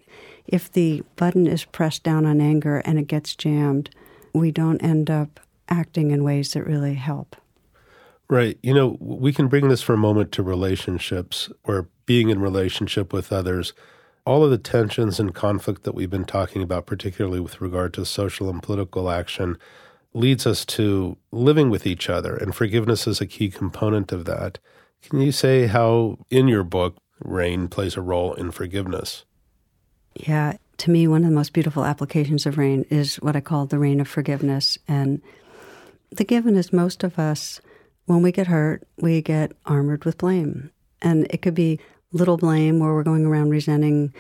[0.46, 3.90] If the button is pressed down on anger and it gets jammed,
[4.38, 7.36] we don't end up acting in ways that really help.
[8.30, 8.58] Right.
[8.62, 13.14] You know, we can bring this for a moment to relationships or being in relationship
[13.14, 13.74] with others.
[14.26, 18.06] All of the tensions and conflict that we've been talking about, particularly with regard to
[18.06, 19.58] social and political action,
[20.14, 24.60] leads us to living with each other, and forgiveness is a key component of that.
[25.02, 29.26] Can you say how, in your book, rain plays a role in forgiveness?
[30.16, 33.66] Yeah, to me, one of the most beautiful applications of rain is what I call
[33.66, 34.78] the rain of forgiveness.
[34.88, 35.22] And
[36.12, 37.60] the given is most of us,
[38.06, 40.72] when we get hurt, we get armored with blame.
[41.02, 41.80] And it could be
[42.12, 44.14] little blame where we're going around resenting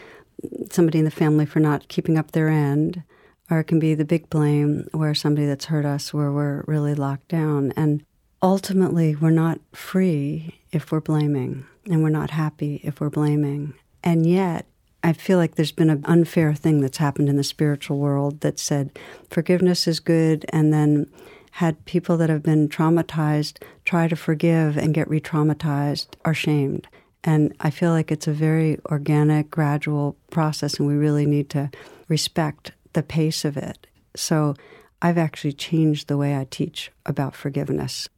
[0.69, 3.03] somebody in the family for not keeping up their end,
[3.49, 6.93] or it can be the big blame where somebody that's hurt us, where we're really
[6.93, 7.71] locked down.
[7.77, 8.03] And
[8.41, 13.73] ultimately, we're not free if we're blaming, and we're not happy if we're blaming.
[14.03, 14.67] And yet,
[15.07, 18.59] I feel like there's been an unfair thing that's happened in the spiritual world that
[18.59, 18.99] said
[19.29, 21.09] forgiveness is good, and then
[21.51, 26.89] had people that have been traumatized try to forgive and get re traumatized are shamed.
[27.23, 31.71] And I feel like it's a very organic, gradual process, and we really need to
[32.09, 33.87] respect the pace of it.
[34.13, 34.55] So
[35.01, 38.09] I've actually changed the way I teach about forgiveness.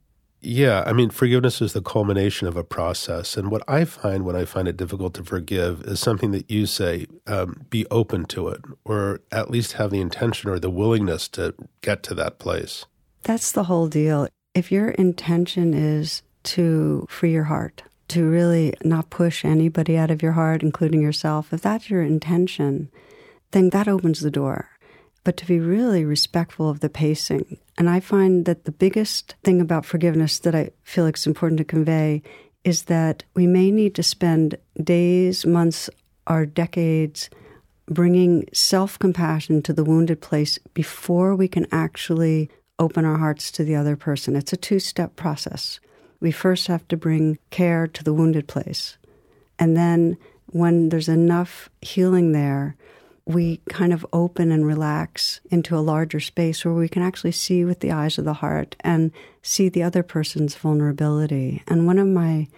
[0.42, 3.36] Yeah, I mean, forgiveness is the culmination of a process.
[3.36, 6.64] And what I find when I find it difficult to forgive is something that you
[6.66, 11.28] say um, be open to it, or at least have the intention or the willingness
[11.28, 12.86] to get to that place.
[13.22, 14.28] That's the whole deal.
[14.54, 20.22] If your intention is to free your heart, to really not push anybody out of
[20.22, 22.90] your heart, including yourself, if that's your intention,
[23.50, 24.70] then that opens the door.
[25.22, 27.58] But to be really respectful of the pacing.
[27.76, 31.58] And I find that the biggest thing about forgiveness that I feel like it's important
[31.58, 32.22] to convey
[32.64, 35.90] is that we may need to spend days, months,
[36.26, 37.30] or decades
[37.90, 42.48] bringing self compassion to the wounded place before we can actually
[42.78, 44.36] open our hearts to the other person.
[44.36, 45.80] It's a two step process.
[46.20, 48.96] We first have to bring care to the wounded place.
[49.58, 50.16] And then,
[50.46, 52.76] when there's enough healing there,
[53.26, 57.64] we kind of open and relax into a larger space where we can actually see
[57.64, 59.12] with the eyes of the heart and
[59.42, 61.62] see the other person's vulnerability.
[61.68, 62.48] And one of my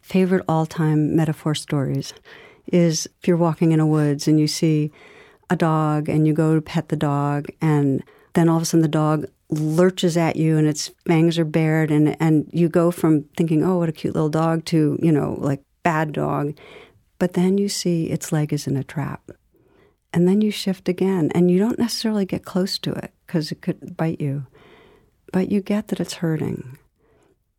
[0.00, 2.14] favorite all time metaphor stories
[2.66, 4.90] is if you're walking in a woods and you see
[5.50, 8.02] a dog and you go to pet the dog, and
[8.34, 11.90] then all of a sudden the dog lurches at you and its fangs are bared
[11.90, 15.36] and and you go from thinking oh what a cute little dog to you know
[15.38, 16.56] like bad dog
[17.18, 19.30] but then you see its leg is in a trap
[20.12, 23.62] and then you shift again and you don't necessarily get close to it because it
[23.62, 24.46] could bite you
[25.32, 26.78] but you get that it's hurting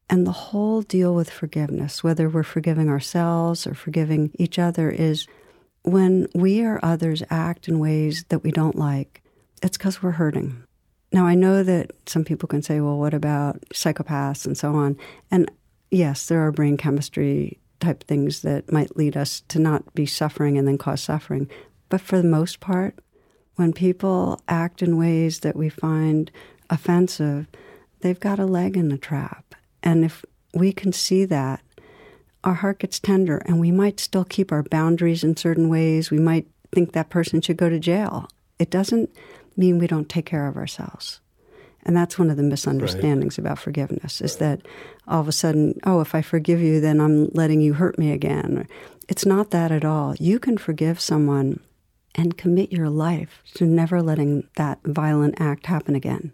[0.09, 5.27] and the whole deal with forgiveness whether we're forgiving ourselves or forgiving each other is
[5.83, 9.21] when we or others act in ways that we don't like
[9.61, 10.63] it's because we're hurting
[11.13, 14.97] now, I know that some people can say, well, what about psychopaths and so on?
[15.29, 15.49] And
[15.91, 20.57] yes, there are brain chemistry type things that might lead us to not be suffering
[20.57, 21.47] and then cause suffering.
[21.93, 22.97] But for the most part,
[23.53, 26.31] when people act in ways that we find
[26.67, 27.45] offensive,
[27.99, 29.53] they've got a leg in the trap.
[29.83, 30.25] And if
[30.55, 31.61] we can see that,
[32.43, 36.09] our heart gets tender and we might still keep our boundaries in certain ways.
[36.09, 38.27] We might think that person should go to jail.
[38.57, 39.15] It doesn't
[39.55, 41.19] mean we don't take care of ourselves.
[41.83, 43.45] And that's one of the misunderstandings right.
[43.45, 44.61] about forgiveness is that
[45.07, 48.11] all of a sudden, oh, if I forgive you, then I'm letting you hurt me
[48.11, 48.67] again.
[49.07, 50.15] It's not that at all.
[50.15, 51.59] You can forgive someone
[52.15, 56.33] and commit your life to never letting that violent act happen again.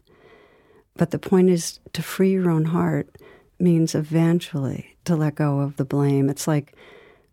[0.96, 3.16] But the point is to free your own heart
[3.60, 6.30] means eventually to let go of the blame.
[6.30, 6.76] It's like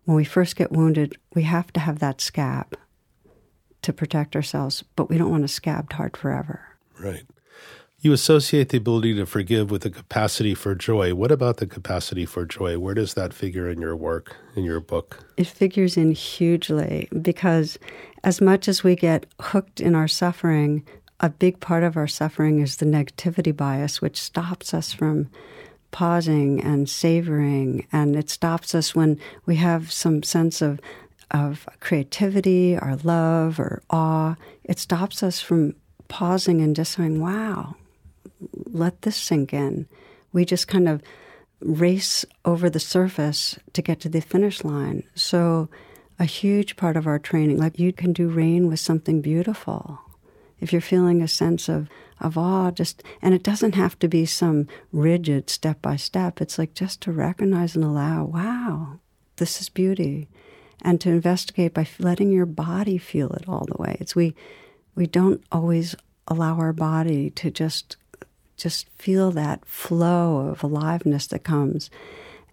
[0.04, 2.76] when we first get wounded, we have to have that scab
[3.82, 6.60] to protect ourselves, but we don't want a scabbed heart forever.
[6.98, 7.24] Right.
[8.00, 11.14] You associate the ability to forgive with the capacity for joy.
[11.14, 12.78] What about the capacity for joy?
[12.78, 15.24] Where does that figure in your work, in your book?
[15.36, 17.78] It figures in hugely because
[18.22, 20.84] as much as we get hooked in our suffering,
[21.20, 25.30] a big part of our suffering is the negativity bias, which stops us from
[25.90, 27.86] pausing and savoring.
[27.92, 30.80] And it stops us when we have some sense of
[31.32, 35.74] of creativity or love or awe, it stops us from
[36.08, 37.74] pausing and just saying, wow,
[38.76, 39.88] let this sink in.
[40.32, 41.02] We just kind of
[41.60, 45.04] race over the surface to get to the finish line.
[45.14, 45.68] So,
[46.18, 50.00] a huge part of our training, like you can do rain with something beautiful.
[50.60, 51.88] If you're feeling a sense of,
[52.20, 56.58] of awe just and it doesn't have to be some rigid step by step it's
[56.58, 58.98] like just to recognize and allow wow
[59.36, 60.28] this is beauty
[60.82, 64.34] and to investigate by letting your body feel it all the way it's we
[64.94, 65.94] we don't always
[66.28, 67.96] allow our body to just
[68.56, 71.90] just feel that flow of aliveness that comes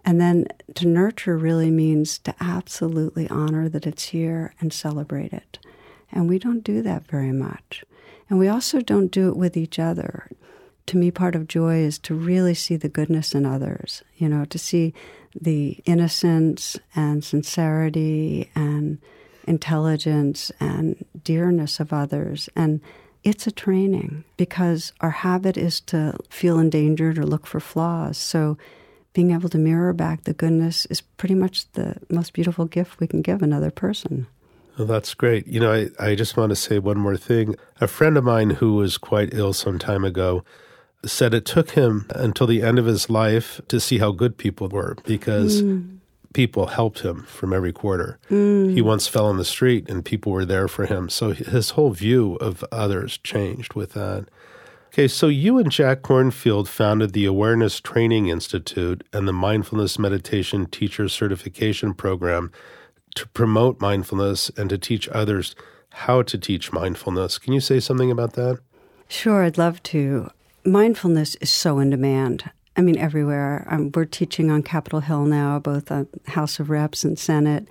[0.06, 5.58] and then to nurture really means to absolutely honor that it's here and celebrate it
[6.12, 7.84] and we don't do that very much
[8.28, 10.28] and we also don't do it with each other.
[10.86, 14.44] To me, part of joy is to really see the goodness in others, you know,
[14.46, 14.92] to see
[15.38, 18.98] the innocence and sincerity and
[19.46, 22.48] intelligence and dearness of others.
[22.54, 22.80] And
[23.24, 28.18] it's a training because our habit is to feel endangered or look for flaws.
[28.18, 28.56] So
[29.14, 33.06] being able to mirror back the goodness is pretty much the most beautiful gift we
[33.06, 34.26] can give another person.
[34.76, 35.46] Well, that's great.
[35.46, 37.54] You know, I, I just want to say one more thing.
[37.80, 40.44] A friend of mine who was quite ill some time ago
[41.06, 44.68] said it took him until the end of his life to see how good people
[44.68, 45.93] were because mm.
[46.34, 48.18] People helped him from every quarter.
[48.30, 48.74] Mm.
[48.74, 51.08] He once fell on the street and people were there for him.
[51.08, 54.26] So his whole view of others changed with that.
[54.88, 60.66] Okay, so you and Jack Kornfield founded the Awareness Training Institute and the Mindfulness Meditation
[60.66, 62.52] Teacher Certification Program
[63.16, 65.56] to promote mindfulness and to teach others
[65.90, 67.38] how to teach mindfulness.
[67.38, 68.60] Can you say something about that?
[69.08, 70.30] Sure, I'd love to.
[70.64, 72.50] Mindfulness is so in demand.
[72.76, 73.66] I mean, everywhere.
[73.70, 77.68] Um, we're teaching on Capitol Hill now, both on House of Reps and Senate,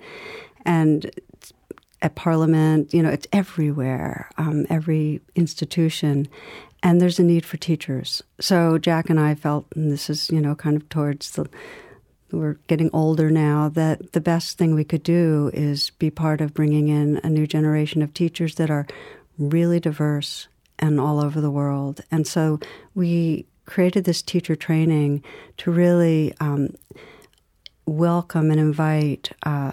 [0.64, 1.10] and
[2.00, 2.94] at Parliament.
[2.94, 6.28] You know, it's everywhere, um, every institution,
[6.82, 8.22] and there's a need for teachers.
[8.40, 11.48] So Jack and I felt, and this is you know kind of towards the
[12.34, 16.54] we're getting older now, that the best thing we could do is be part of
[16.54, 18.86] bringing in a new generation of teachers that are
[19.38, 20.48] really diverse
[20.78, 22.00] and all over the world.
[22.10, 22.58] And so
[22.94, 25.22] we created this teacher training
[25.58, 26.74] to really um,
[27.86, 29.72] welcome and invite uh,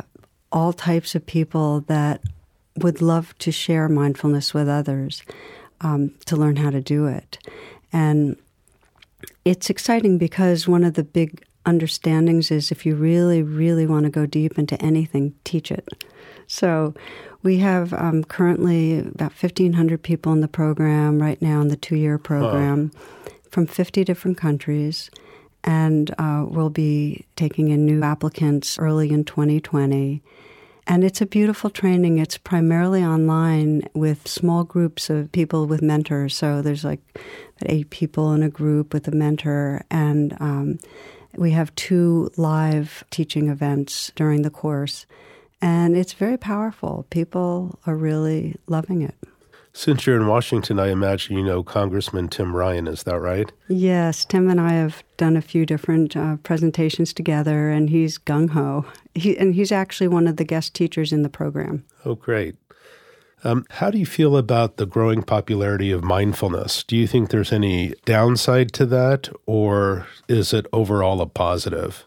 [0.52, 2.22] all types of people that
[2.78, 5.24] would love to share mindfulness with others
[5.82, 7.38] um, to learn how to do it.
[7.92, 8.38] And
[9.44, 14.10] it's exciting because one of the big understandings is if you really, really want to
[14.10, 16.06] go deep into anything, teach it.
[16.48, 16.94] So
[17.44, 21.96] we have um, currently about 1,500 people in the program right now in the two
[21.96, 22.92] year program
[23.52, 25.12] from 50 different countries.
[25.64, 30.24] And uh, we'll be taking in new applicants early in 2020.
[30.88, 32.18] And it's a beautiful training.
[32.18, 36.36] It's primarily online with small groups of people with mentors.
[36.36, 37.02] So there's like
[37.68, 39.84] eight people in a group with a mentor.
[39.91, 40.80] And um,
[41.36, 45.06] we have two live teaching events during the course,
[45.62, 47.06] and it's very powerful.
[47.10, 49.16] People are really loving it.
[49.74, 53.51] Since you're in Washington, I imagine you know Congressman Tim Ryan, is that right?
[53.69, 58.49] Yes, Tim and I have done a few different uh, presentations together, and he's gung
[58.49, 58.86] ho.
[59.15, 61.86] He, and he's actually one of the guest teachers in the program.
[62.03, 62.55] Oh, great.
[63.43, 66.84] Um, how do you feel about the growing popularity of mindfulness?
[66.84, 72.05] Do you think there's any downside to that, or is it overall a positive?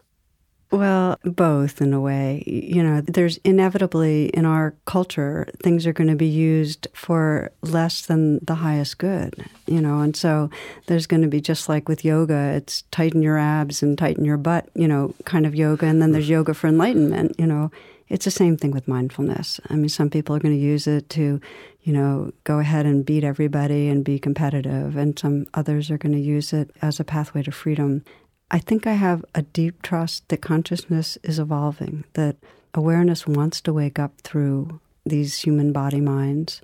[0.71, 2.43] Well, both in a way.
[2.45, 8.01] You know, there's inevitably in our culture, things are going to be used for less
[8.05, 9.35] than the highest good,
[9.67, 10.49] you know, and so
[10.87, 14.37] there's going to be just like with yoga, it's tighten your abs and tighten your
[14.37, 15.85] butt, you know, kind of yoga.
[15.85, 17.71] And then there's yoga for enlightenment, you know.
[18.07, 19.59] It's the same thing with mindfulness.
[19.69, 21.41] I mean, some people are going to use it to,
[21.81, 26.13] you know, go ahead and beat everybody and be competitive, and some others are going
[26.13, 28.03] to use it as a pathway to freedom.
[28.51, 32.37] I think I have a deep trust that consciousness is evolving, that
[32.73, 36.61] awareness wants to wake up through these human body minds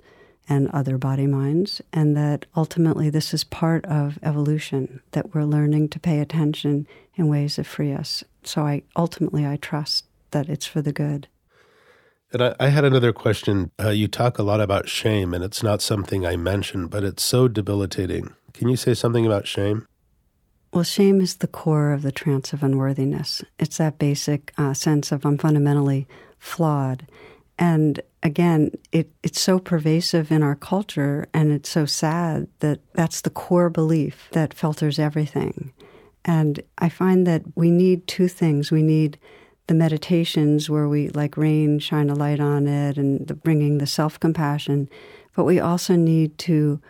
[0.48, 5.88] and other body minds, and that ultimately this is part of evolution, that we're learning
[5.88, 8.24] to pay attention in ways that free us.
[8.42, 11.28] So I ultimately I trust that it's for the good.
[12.32, 13.70] And I, I had another question.
[13.78, 17.22] Uh, you talk a lot about shame, and it's not something I mentioned, but it's
[17.22, 18.34] so debilitating.
[18.52, 19.86] Can you say something about shame?
[20.72, 23.44] Well, shame is the core of the trance of unworthiness.
[23.58, 26.06] It's that basic uh, sense of I'm fundamentally
[26.38, 27.06] flawed.
[27.58, 33.20] And again, it, it's so pervasive in our culture, and it's so sad that that's
[33.20, 35.72] the core belief that filters everything.
[36.24, 38.70] And I find that we need two things.
[38.70, 39.18] We need
[39.66, 43.86] the meditations where we, like rain, shine a light on it and the, bringing the
[43.86, 44.88] self compassion.
[45.36, 46.80] But we also need to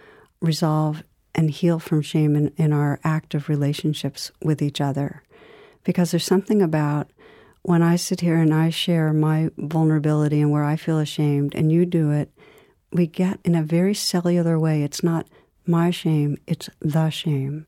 [0.41, 1.03] resolve
[1.35, 5.23] and heal from shame in, in our active relationships with each other.
[5.85, 7.11] Because there's something about
[7.63, 11.71] when I sit here and I share my vulnerability and where I feel ashamed, and
[11.71, 12.31] you do it,
[12.91, 14.83] we get in a very cellular way.
[14.83, 15.29] It's not
[15.67, 17.67] my shame, it's the shame.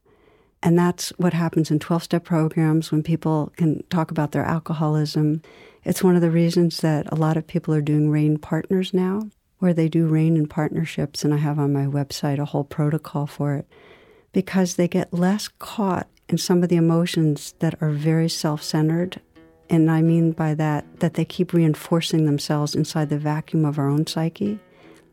[0.62, 5.43] And that's what happens in 12 step programs when people can talk about their alcoholism.
[5.85, 9.29] It's one of the reasons that a lot of people are doing RAIN partners now,
[9.65, 11.25] where they do RAIN in partnerships.
[11.25, 13.67] And I have on my website a whole protocol for it
[14.35, 19.23] because they get less caught in some of the emotions that are very self centered.
[19.71, 23.89] And I mean by that, that they keep reinforcing themselves inside the vacuum of our
[23.89, 24.59] own psyche.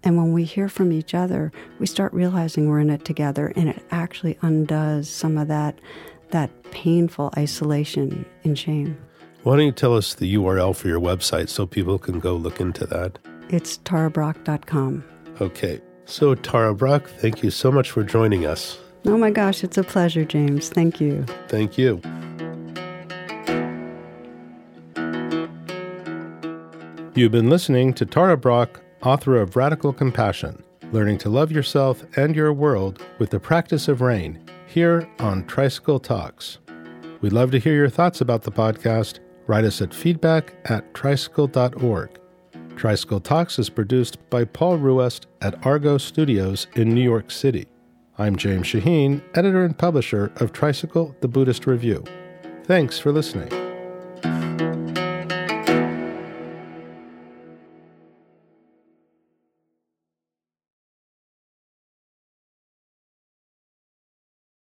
[0.03, 3.69] And when we hear from each other, we start realizing we're in it together, and
[3.69, 5.79] it actually undoes some of that,
[6.31, 8.97] that painful isolation and shame.
[9.43, 12.59] Why don't you tell us the URL for your website so people can go look
[12.59, 13.17] into that?
[13.51, 15.03] It's tarabrach.com.
[15.39, 15.81] Okay.
[16.05, 18.77] So, Tara Brach, thank you so much for joining us.
[19.05, 20.69] Oh my gosh, it's a pleasure, James.
[20.69, 21.25] Thank you.
[21.47, 22.01] Thank you.
[27.13, 32.35] You've been listening to Tara Brach author of Radical Compassion Learning to Love Yourself and
[32.35, 36.59] Your World with the Practice of Rain, here on Tricycle Talks.
[37.21, 39.19] We'd love to hear your thoughts about the podcast.
[39.47, 42.20] Write us at feedback at tricycle.org.
[42.81, 47.67] Tricycle Talks is produced by Paul Ruest at Argo Studios in New York City.
[48.17, 52.03] I'm James Shaheen, editor and publisher of Tricycle the Buddhist Review.
[52.63, 53.70] Thanks for listening.